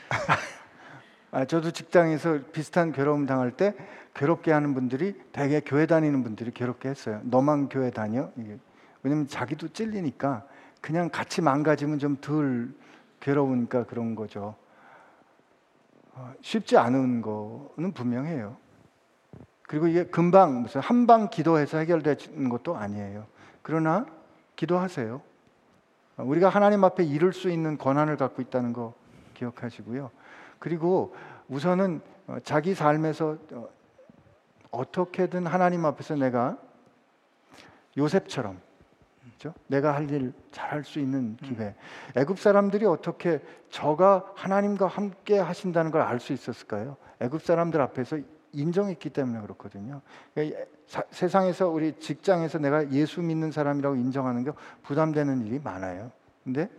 [1.33, 3.75] 아, 저도 직장에서 비슷한 괴로움 당할 때
[4.15, 7.21] 괴롭게 하는 분들이 대개 교회 다니는 분들이 괴롭게 했어요.
[7.25, 8.31] 너만 교회 다녀?
[8.37, 8.59] 이게.
[9.03, 10.47] 왜냐면 자기도 찔리니까
[10.81, 12.71] 그냥 같이 망가지면 좀 덜
[13.21, 14.55] 괴로우니까 그런 거죠.
[16.13, 18.57] 어, 쉽지 않은 거는 분명해요.
[19.69, 23.27] 그리고 이게 금방 무슨 한 방 기도해서 해결되는 것도 아니에요.
[23.63, 24.07] 그러나
[24.55, 25.21] 기도하세요.
[26.17, 28.95] 어, 우리가 하나님 앞에 이룰 수 있는 권한을 갖고 있다는 거
[29.37, 30.11] 기억하시고요.
[30.59, 31.15] 그리고
[31.49, 33.69] 우선은 어, 자기 삶에서 어,
[34.71, 36.59] 어떻게든 하나님 앞에서 내가
[37.97, 38.61] 요셉처럼
[39.23, 39.55] 그렇죠?
[39.69, 41.75] 내가 할 일 잘할 수 있는 기회.
[42.17, 46.97] 애굽 사람들이 어떻게 저가 하나님과 함께 하신다는 걸 알 수 있었을까요?
[47.21, 48.19] 애굽 사람들 앞에서
[48.53, 50.01] 인정했기 때문에 그렇거든요.
[50.35, 50.61] 그러니까
[51.11, 54.53] 세상에서 우리 직장에서 내가 예수 믿는 사람이라고 인정하는 게
[54.85, 56.11] 부담되는 일이 많아요.
[56.45, 56.71] 근데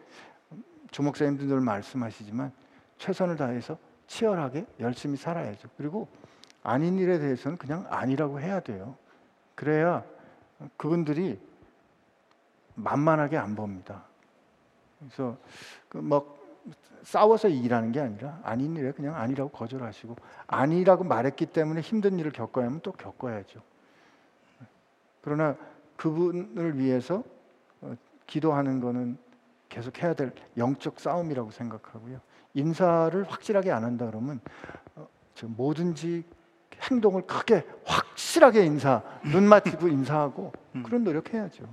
[0.92, 2.52] 주목사님들 늘 말씀하시지만
[2.98, 3.78] 최선을 다해서
[4.08, 5.70] 치열하게 열심히 살아야죠.
[5.78, 6.08] 그리고
[6.64, 8.96] 아닌 일에 대해서는 그냥 아니라고 해야 돼요.
[9.56, 10.04] 그래야
[10.76, 11.40] 그분들이
[12.76, 14.04] 만만하게 안 봅니다.
[15.00, 15.38] 그래서
[15.90, 16.38] 그막
[17.04, 20.16] 싸워서 일하는 게 아니라 아닌 일에 그냥 아니라고 거절하시고
[20.48, 23.62] 아니라고 말했기 때문에 힘든 일을 겪어야 하면 또 겪어야죠.
[25.22, 25.56] 그러나
[25.96, 27.24] 그분을 위해서
[27.82, 29.18] 어, 기도하는 거는
[29.78, 32.20] 계속 해야 될 영적 싸움이라고 생각하고요.
[32.56, 34.40] 인사를 확실하게 안 한다 그러면
[34.96, 36.24] 어, 저 뭐든지
[36.90, 40.82] 행동을 크게 확실하게 인사 눈 맞추고 인사하고 음.
[40.82, 41.64] 그런 노력해야죠.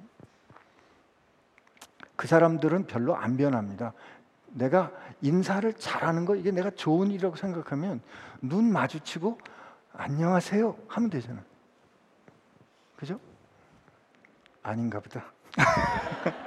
[2.14, 3.94] 그 사람들은 별로 안 변합니다.
[4.48, 4.92] 내가
[5.22, 8.02] 인사를 잘하는 거 이게 내가 좋은 일이라고 생각하면
[8.42, 9.38] 눈 마주치고
[9.94, 11.42] 안녕하세요 하면 되잖아.
[12.96, 13.18] 그죠?
[14.62, 15.24] 아닌가 보다.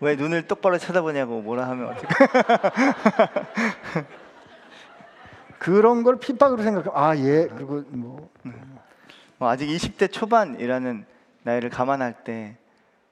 [0.00, 2.06] 왜 눈을 똑바로 쳐다보냐고 뭐라 하면 어떻게?
[5.58, 7.46] 그런 걸 핍박으로 생각하면 아 예.
[7.46, 8.28] 그리고 뭐
[9.38, 11.04] 뭐 아직 20대 초반이라는
[11.42, 12.56] 나이를 감안할 때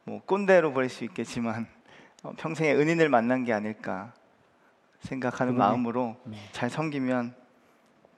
[0.07, 1.67] 뭐 꼰대로 보일 수 있겠지만
[2.23, 4.13] 어, 평생의 은인을 만난 게 아닐까
[5.01, 6.37] 생각하는 그분이- 마음으로 네.
[6.53, 7.35] 잘 섬기면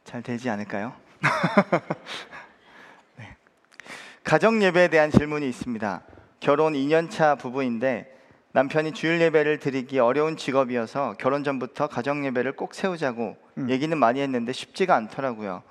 [0.02, 0.94] 잘 되지 않을까요?
[3.18, 3.36] 네.
[4.24, 6.02] 가정 예배에 대한 질문이 있습니다.
[6.40, 8.15] 결혼 2년차 부부인데
[8.56, 13.68] 남편이 주일 예배를 드리기 어려운 직업이어서 결혼 전부터 가정 예배를 꼭 세우자고 음.
[13.68, 15.62] 얘기는 많이 했는데 쉽지가 않더라고요.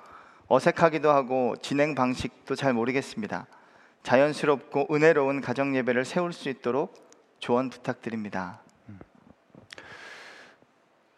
[0.46, 3.48] 어색하기도 하고 진행 방식도 잘 모르겠습니다.
[4.04, 6.94] 자연스럽고 은혜로운 가정 예배를 세울 수 있도록
[7.40, 8.60] 조언 부탁드립니다.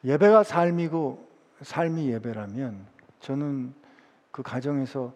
[0.06, 1.28] 예배가 삶이고
[1.60, 2.86] 삶이 예배라면
[3.20, 3.74] 저는
[4.30, 5.12] 그 가정에서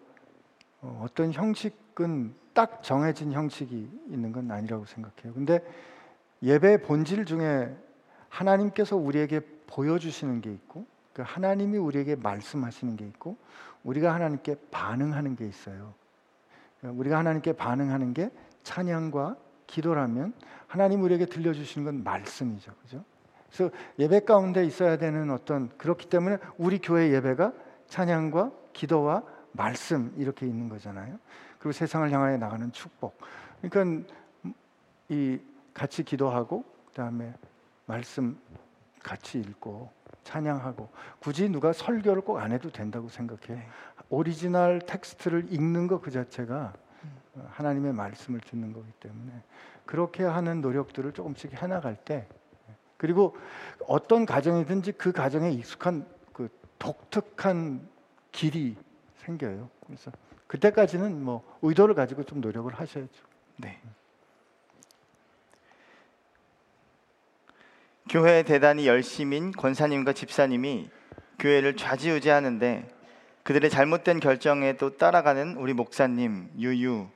[0.81, 5.33] 어, 어떤 형식은 딱 정해진 형식이 있는 건 아니라고 생각해요.
[5.33, 5.59] 근데
[6.43, 7.73] 예배의 본질 중에
[8.29, 13.37] 하나님께서 우리에게 보여주시는 게 있고 그 하나님이 우리에게 말씀하시는 게 있고
[13.83, 15.93] 우리가 하나님께 반응하는 게 있어요.
[16.81, 18.29] 우리가 하나님께 반응하는 게
[18.63, 19.37] 찬양과
[19.67, 20.33] 기도라면
[20.67, 22.73] 하나님 우리에게 들려주시는 건 말씀이죠.
[22.81, 23.03] 그죠?
[23.51, 27.53] 그래서 예배 가운데 있어야 되는 어떤 그렇기 때문에 우리 교회 예배가
[27.87, 31.19] 찬양과 기도와 말씀 이렇게 있는 거잖아요.
[31.59, 33.17] 그리고 세상을 향하여 나가는 축복.
[33.61, 34.09] 그러니까
[35.09, 35.39] 이
[35.73, 37.33] 같이 기도하고 그다음에
[37.85, 38.39] 말씀
[39.01, 39.91] 같이 읽고
[40.23, 43.57] 찬양하고 굳이 누가 설교를 꼭 안 해도 된다고 생각해요.
[43.57, 43.67] 네.
[44.09, 46.73] 오리지널 텍스트를 읽는 것 그 자체가
[47.49, 49.31] 하나님의 말씀을 듣는 거기 때문에
[49.85, 52.27] 그렇게 하는 노력들을 조금씩 해나갈 때
[52.97, 53.35] 그리고
[53.87, 56.47] 어떤 가정이든지 그 가정에 익숙한 그
[56.79, 57.87] 독특한
[58.31, 58.77] 길이
[59.17, 59.69] 생겨요.
[59.85, 60.11] 그래서
[60.47, 63.25] 그때까지는 뭐 의도를 가지고 좀 노력을 하셔야죠.
[63.57, 63.81] 네.
[68.13, 70.87] 교회에 대단히 열심인 권사님과 집사님이
[71.39, 72.87] 교회를 좌지우지하는데
[73.41, 77.07] 그들의 잘못된 결정에 또 따라가는 우리 목사님 유유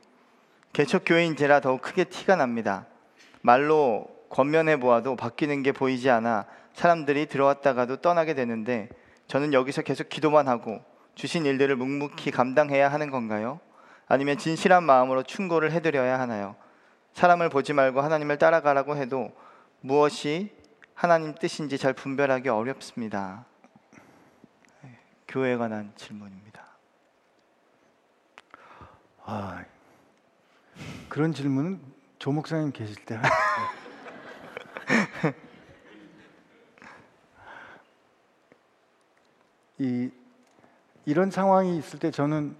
[0.74, 2.88] 개척 교회인지라 더욱 크게 티가 납니다.
[3.44, 8.90] 말로 권면해 보아도 바뀌는 게 보이지 않아 사람들이 들어왔다가도 떠나게 되는데
[9.28, 10.82] 저는 여기서 계속 기도만 하고
[11.14, 13.60] 주신 일들을 묵묵히 감당해야 하는 건가요?
[14.08, 16.56] 아니면 진실한 마음으로 충고를 해드려야 하나요?
[17.14, 19.32] 사람을 보지 말고 하나님을 따라가라고 해도
[19.82, 20.57] 무엇이
[20.98, 23.46] 하나님 뜻인지 잘 분별하기 어렵습니다.
[24.82, 26.66] 네, 교회에 관한 질문입니다.
[29.24, 29.64] 아
[31.08, 31.80] 그런 질문은
[32.18, 33.20] 조 목사님 계실 때.
[39.78, 40.10] 이
[41.06, 42.58] 이런 상황이 있을 때 저는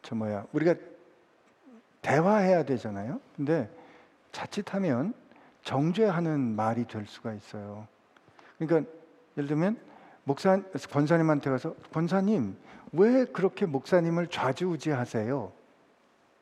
[0.00, 0.76] 저 뭐야 우리가
[2.00, 3.20] 대화해야 되잖아요.
[3.36, 3.68] 근데
[4.32, 5.12] 자칫하면
[5.62, 7.86] 정죄하는 말이 될 수가 있어요.
[8.58, 8.90] 그러니까
[9.36, 9.78] 예를 들면
[10.24, 12.56] 목사 권사님한테 가서 권사님
[12.92, 15.52] 왜 그렇게 목사님을 좌지우지하세요?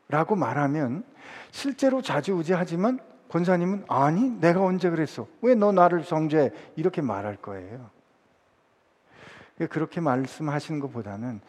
[0.09, 1.05] 라고 말하면
[1.51, 2.99] 실제로 좌지우지하지만
[3.29, 5.27] 권사님은 아니 내가 언제 그랬어?
[5.43, 6.51] 왜 너 나를 정죄해?
[6.77, 7.91] 이렇게 말할 거예요.
[9.71, 11.41] 그렇게 말씀하시는 것보다는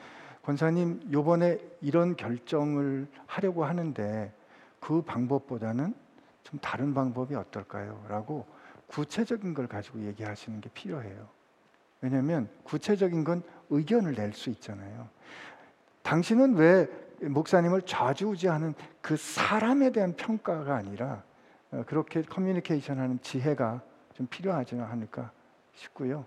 [0.43, 4.33] 권사님 요번에 이런 결정을 하려고 하는데
[4.79, 5.93] 그 방법보다는
[6.43, 8.05] 좀 다른 방법이 어떨까요?
[8.09, 8.45] 라고
[8.87, 11.27] 구체적인 걸 가지고 얘기하시는 게 필요해요.
[12.01, 15.09] 왜냐하면 구체적인 건 의견을 낼 수 있잖아요.
[16.01, 16.87] 당신은 왜
[17.21, 21.23] 목사님을 좌지우지하는 그 사람에 대한 평가가 아니라
[21.71, 23.81] 어, 그렇게 커뮤니케이션하는 지혜가
[24.13, 25.31] 좀 필요하지 않을까
[25.75, 26.25] 싶고요.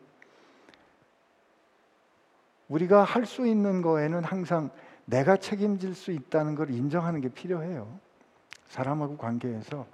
[2.69, 4.71] 우리가 할 수 있는 거에는 항상
[5.05, 7.99] 내가 책임질 수 있다는 걸 인정하는 게 필요해요.
[8.73, 9.87] 사람하고 관계에서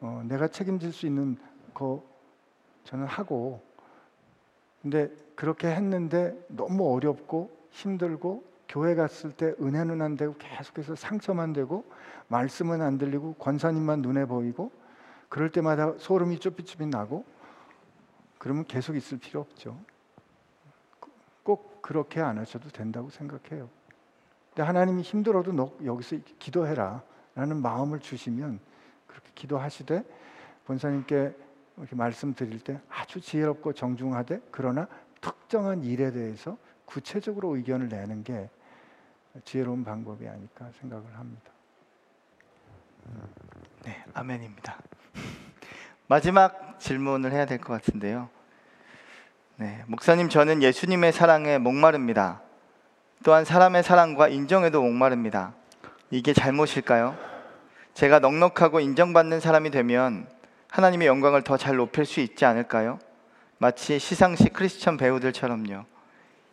[0.00, 1.36] 어, 내가 책임질 수 있는
[1.74, 2.02] 거
[2.84, 3.62] 저는 하고
[4.80, 11.84] 근데 그렇게 했는데 너무 어렵고 힘들고 교회 갔을 때 은혜는 안 되고 계속해서 상처만 되고
[12.28, 14.72] 말씀은 안 들리고 권사님만 눈에 보이고
[15.28, 17.24] 그럴 때마다 소름이 쭈삣쭈삣 나고
[18.38, 19.76] 그러면 계속 있을 필요 없죠.
[21.42, 23.68] 꼭 그렇게 안 하셔도 된다고 생각해요.
[24.50, 27.02] 근데 하나님이 힘들어도 너 여기서 기도해라
[27.34, 28.60] 라는 마음을 주시면
[29.06, 30.04] 그렇게 기도하시되
[30.66, 31.34] 본사님께
[31.76, 34.86] 이렇게 말씀드릴 때 아주 지혜롭고 정중하되 그러나
[35.20, 38.48] 특정한 일에 대해서 구체적으로 의견을 내는 게
[39.44, 41.50] 지혜로운 방법이 아닐까 생각을 합니다.
[43.84, 44.78] 네, 아멘입니다.
[46.06, 48.28] 마지막 질문을 해야 될 것 같은데요.
[49.56, 52.42] 네, 목사님 저는 예수님의 사랑에 목마릅니다.
[53.24, 55.54] 또한 사람의 사랑과 인정에도 목마릅니다.
[56.10, 57.16] 이게 잘못일까요?
[57.94, 60.28] 제가 넉넉하고 인정받는 사람이 되면
[60.68, 62.98] 하나님의 영광을 더 잘 높일 수 있지 않을까요?
[63.58, 65.84] 마치 시상식 크리스천 배우들처럼요.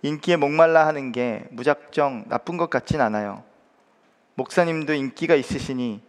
[0.04, 3.43] 인기에 목말라 하는 게 무작정 나쁜 것 같진 않아요.
[4.36, 6.02] 목사님도 인기가 있으시니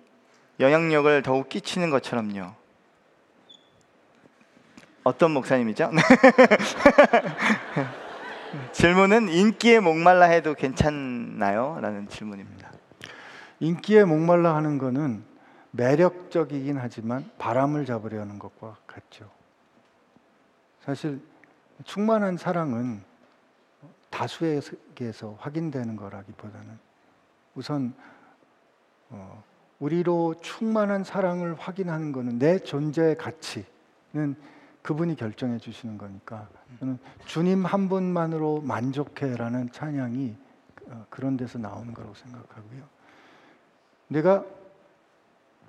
[0.60, 2.52] 영향력을 더욱 끼치는 것처럼요.
[5.04, 5.90] 어떤 목사님이죠?
[8.72, 11.78] 질문은 인기에 목말라 해도 괜찮나요?
[11.80, 12.71] 라는 질문입니다.
[13.62, 15.22] 인기에 목말라 하는 거는
[15.70, 19.30] 매력적이긴 하지만 바람을 잡으려는 것과 같죠.
[20.80, 21.20] 사실
[21.84, 23.04] 충만한 사랑은
[24.10, 26.76] 다수에게서 확인되는 거라기보다는
[27.54, 27.94] 우선
[29.10, 29.44] 어,
[29.78, 34.34] 우리로 충만한 사랑을 확인하는 것은 내 존재의 가치는
[34.82, 36.48] 그분이 결정해 주시는 거니까
[36.80, 40.34] 저는 주님 한 분만으로 만족해라는 찬양이
[40.88, 43.01] 어, 그런 데서 나오는 거라고 생각하고요.
[44.08, 44.44] 내가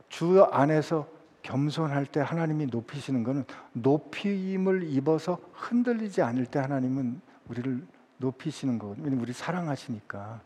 [0.10, 1.08] 주 안에서
[1.42, 7.20] 겸손할 때 하나님이 높이시는 것은 높임을 입어서 흔들리지 않을 때 하나님은
[7.50, 7.86] 우리를
[8.18, 9.06] 높이시는 거거든요.
[9.06, 10.42] 왜냐면 우리 사랑하시니까.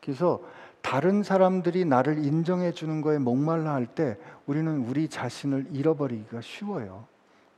[0.00, 0.40] 그래서
[0.80, 4.16] 다른 사람들이 나를 인정해 주는 거에 목말라 할 때
[4.46, 7.06] 우리는 우리 자신을 잃어버리기가 쉬워요.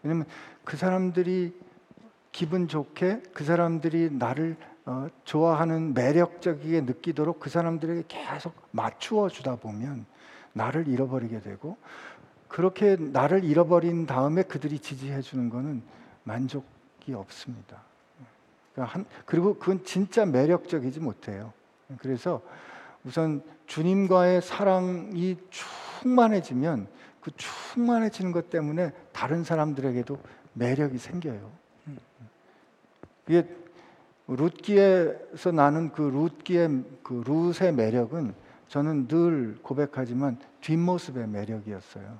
[0.02, 0.24] 왜냐면
[0.64, 1.54] 그 사람들이
[2.32, 4.56] 기분 좋게 그 사람들이 나를
[4.86, 10.06] 어, 좋아하는 매력적이게 느끼도록 그 사람들에게 계속 맞추어 주다 보면
[10.52, 11.76] 나를 잃어버리게 되고
[12.48, 15.82] 그렇게 나를 잃어버린 다음에 그들이 지지해 주는 거는
[16.24, 17.82] 만족이 없습니다.
[18.72, 21.52] 그러니까 한, 그리고 그건 진짜 매력적이지 못해요.
[21.98, 22.42] 그래서
[23.04, 26.88] 우선 주님과의 사랑이 충만해지면
[27.20, 30.18] 그 충만해지는 것 때문에 다른 사람들에게도
[30.54, 31.50] 매력이 생겨요.
[33.28, 33.46] 이게
[34.34, 38.34] 룻기에서 나는 그 룻기의 그 룻의 매력은
[38.68, 42.18] 저는 늘 고백하지만 뒷모습의 매력이었어요.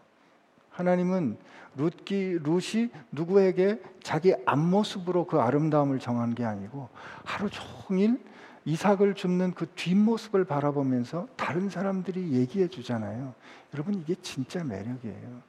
[0.70, 1.36] 하나님은
[1.76, 6.88] 룻기 룻이 누구에게 자기 앞모습으로 그 아름다움을 정한 게 아니고
[7.24, 8.18] 하루 종일
[8.64, 13.34] 이삭을 줍는 그 뒷모습을 바라보면서 다른 사람들이 얘기해 주잖아요.
[13.72, 15.42] 여러분 이게 진짜 매력이에요.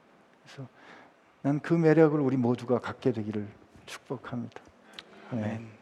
[0.44, 0.68] 그래서
[1.42, 3.46] 난 그 매력을 우리 모두가 갖게 되기를
[3.86, 4.60] 축복합니다.
[5.32, 5.81] 아멘.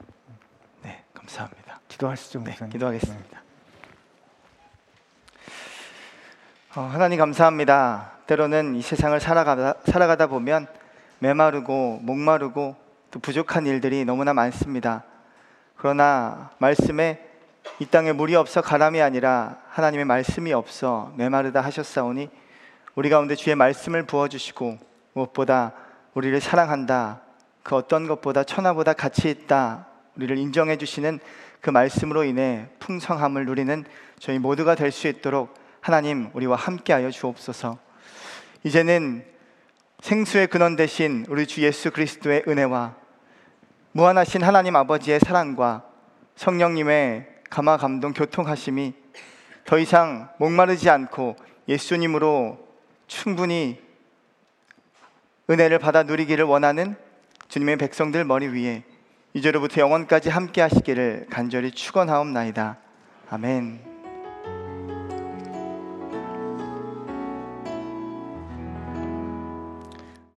[1.21, 1.81] 네, 네 감사합니다.
[1.89, 2.57] 기도하시죠, 네.
[2.71, 3.43] 기도하겠습니다.
[6.77, 8.13] 어, 하나님 감사합니다.
[8.27, 10.67] 때로는 이 세상을 살아가다, 살아가다 보면
[11.19, 12.77] 메마르고 목마르고
[13.11, 15.05] 또 부족한 일들이 너무나 많습니다.
[15.77, 17.27] 그러나 말씀에
[17.79, 22.31] 이 땅에 물이 없어 가람이 아니라 하나님의 말씀이 없어 메마르다 하셨사오니
[22.95, 24.79] 우리 가운데 주의 말씀을 부어 주시고
[25.13, 25.73] 무엇보다
[26.15, 27.21] 우리를 사랑한다
[27.63, 31.21] 그 어떤 것보다 천하보다 가치 있다 우리를 인정해 주시는
[31.61, 33.85] 그 말씀으로 인해 풍성함을 누리는
[34.19, 37.79] 저희 모두가 될 수 있도록 하나님 우리와 함께하여 주옵소서.
[38.65, 39.25] 이제는
[40.01, 42.97] 생수의 근원 대신 우리 주 예수 그리스도의 은혜와
[43.93, 45.85] 무한하신 하나님 아버지의 사랑과
[46.37, 48.95] 성령님의 감화 감동 교통하심이
[49.65, 51.37] 더 이상 목마르지 않고
[51.69, 52.59] 예수님으로
[53.07, 53.81] 충분히
[55.51, 56.97] 은혜를 받아 누리기를 원하는
[57.49, 58.85] 주님의 백성들 머리 위에
[59.35, 62.79] 이제로부터 영원까지 함께 하시기를 간절히 축원하옵나이다.
[63.31, 63.90] 아멘.